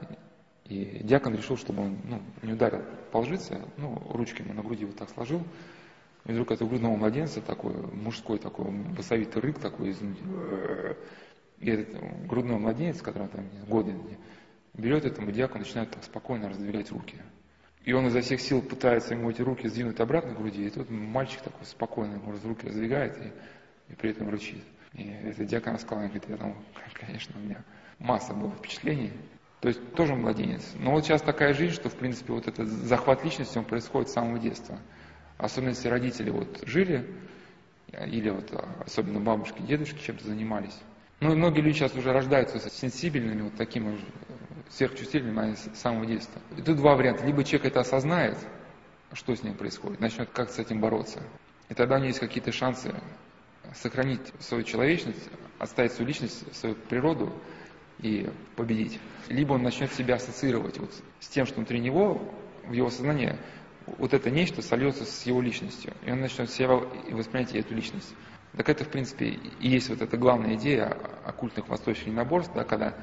[0.70, 4.86] И диакон решил, чтобы он ну, не ударил по лжице, ну, ручки ему на груди
[4.86, 5.44] вот так сложил.
[6.26, 10.26] И вдруг этого грудного младенца такой, мужской такой, басовитый рык такой изнутри.
[11.60, 13.96] И этот грудной младенец, который там годы,
[14.74, 17.18] берет этому диакону, начинает так спокойно раздвигать руки.
[17.84, 20.90] И он изо всех сил пытается ему эти руки сдвинуть обратно к груди, и тут
[20.90, 23.32] мальчик такой спокойно ему руки раздвигает, и
[23.90, 24.64] и при этом рычит.
[24.94, 26.56] И этот диакон сказал, говорит, я там,
[26.94, 27.64] конечно, у меня
[27.98, 29.12] масса было впечатлений.
[29.62, 30.64] То есть тоже младенец.
[30.76, 34.14] Но вот сейчас такая жизнь, что, в принципе, вот этот захват личности, он происходит с
[34.14, 34.80] самого детства.
[35.38, 37.10] Особенно если родители вот жили,
[37.92, 38.52] или вот
[38.86, 40.78] особенно бабушки, дедушки чем-то занимались.
[41.20, 44.00] Ну и многие люди сейчас уже рождаются сенсибельными, вот такими
[44.70, 46.42] сверхчувствительными с самого детства.
[46.58, 47.26] И тут два варианта.
[47.26, 48.38] Либо человек это осознает,
[49.14, 51.22] что с ним происходит, начнет как с этим бороться.
[51.68, 52.94] И тогда у него есть какие-то шансы
[53.76, 57.34] сохранить свою человечность, оставить свою личность, свою природу
[58.02, 59.00] и победить.
[59.28, 62.22] Либо он начнет себя ассоциировать вот с тем, что внутри него,
[62.66, 63.38] в его сознании,
[63.98, 65.94] вот это нечто сольется с его личностью.
[66.06, 66.76] И он начнет себя
[67.12, 68.14] воспринять эту личность.
[68.56, 72.96] Так это, в принципе, и есть вот эта главная идея оккультных восточных наборств, да, когда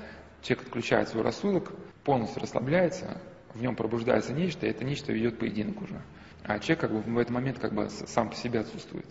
[0.42, 1.72] человек отключает свой рассудок,
[2.04, 3.20] полностью расслабляется,
[3.54, 6.00] в нем пробуждается нечто, и это нечто ведет поединок уже.
[6.44, 9.06] А человек как бы в этот момент как бы сам по себе отсутствует.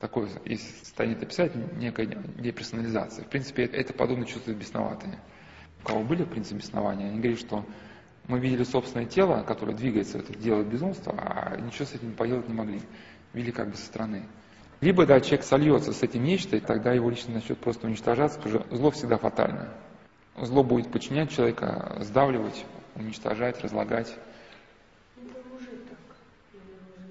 [0.00, 3.24] Такое, если станет описать, некая деперсонализация.
[3.24, 5.20] В принципе, это подобно чувствуют бесноватые.
[5.82, 7.64] У кого были, в принципе, беснования, они говорят, что
[8.26, 12.54] мы видели собственное тело, которое двигается, это делает безумство, а ничего с этим поделать не
[12.54, 12.80] могли.
[13.32, 14.26] Видели как бы со стороны.
[14.80, 18.64] Либо, да, человек сольется с этим нечто, и тогда его личность начнет просто уничтожаться, потому
[18.64, 19.74] что зло всегда фатально.
[20.36, 24.16] Зло будет подчинять человека, сдавливать, уничтожать, разлагать.
[25.16, 25.98] Ну, там уже так.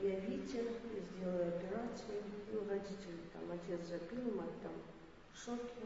[0.01, 4.71] Я Витя, я сделала операцию, ну, родители, там, отец запил, мать там
[5.33, 5.85] в шоке,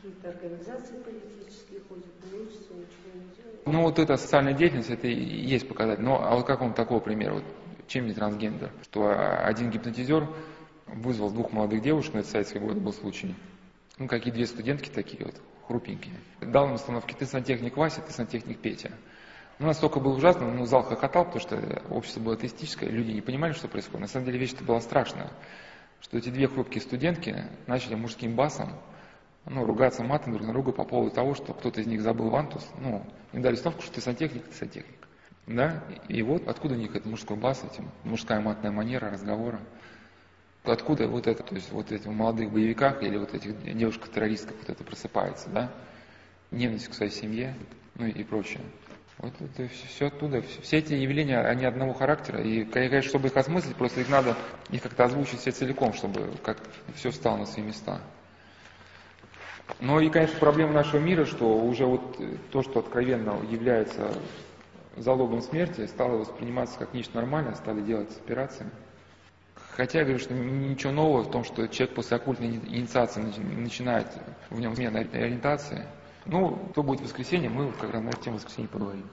[0.00, 3.66] какие-то организации политические ходят, не учатся, ничего не делают.
[3.66, 6.02] Ну, вот эта социальная деятельность, это и есть показатель.
[6.02, 7.34] Но, а вот как вам такого примера?
[7.34, 7.44] Вот,
[7.86, 8.72] чем не трансгендер?
[8.82, 10.28] Что один гипнотизер
[10.86, 13.34] вызвал двух молодых девушек, на это советские годы был случай.
[13.98, 15.34] Ну, какие две студентки такие вот,
[15.66, 16.16] хрупенькие.
[16.40, 18.92] Дал им установки, ты сантехник Вася, ты сантехник Петя.
[19.58, 23.52] Ну, настолько было ужасно, ну, зал хохотал, потому что общество было атеистическое, люди не понимали,
[23.52, 24.00] что происходит.
[24.00, 25.30] На самом деле вещь-то была страшная,
[26.00, 28.72] что эти две хрупкие студентки начали мужским басом
[29.46, 32.66] ну, ругаться матом друг на друга по поводу того, что кто-то из них забыл вантус.
[32.78, 35.08] Ну, им дали установку, что ты сантехник, ты сантехник.
[35.46, 35.82] Да?
[36.08, 39.60] И вот откуда у них этот мужской бас, этим, мужская матная манера разговора.
[40.64, 44.84] Откуда вот это, то есть вот этих молодых боевиках или вот этих девушках-террористках вот это
[44.84, 45.72] просыпается, да?
[46.50, 47.56] Ненависть к своей семье,
[47.94, 48.62] ну и прочее.
[49.18, 50.42] Вот это все, все оттуда.
[50.62, 52.42] Все эти явления, они одного характера.
[52.42, 54.36] И, конечно, чтобы их осмыслить, просто их надо
[54.70, 56.58] их как-то озвучить все целиком, чтобы как
[56.94, 58.00] все встало на свои места.
[59.78, 62.18] Но и, конечно, проблема нашего мира, что уже вот
[62.50, 64.12] то, что откровенно является
[64.96, 68.66] залогом смерти, стало восприниматься как нечто нормальное, стали делать операции.
[69.54, 74.08] Хотя я говорю, что ничего нового в том, что человек после оккультной инициации начинает
[74.50, 75.86] в нем смена ориентации.
[76.26, 79.08] Ну, то будет воскресенье, мы как раз на эту тему воскресенье поговорим.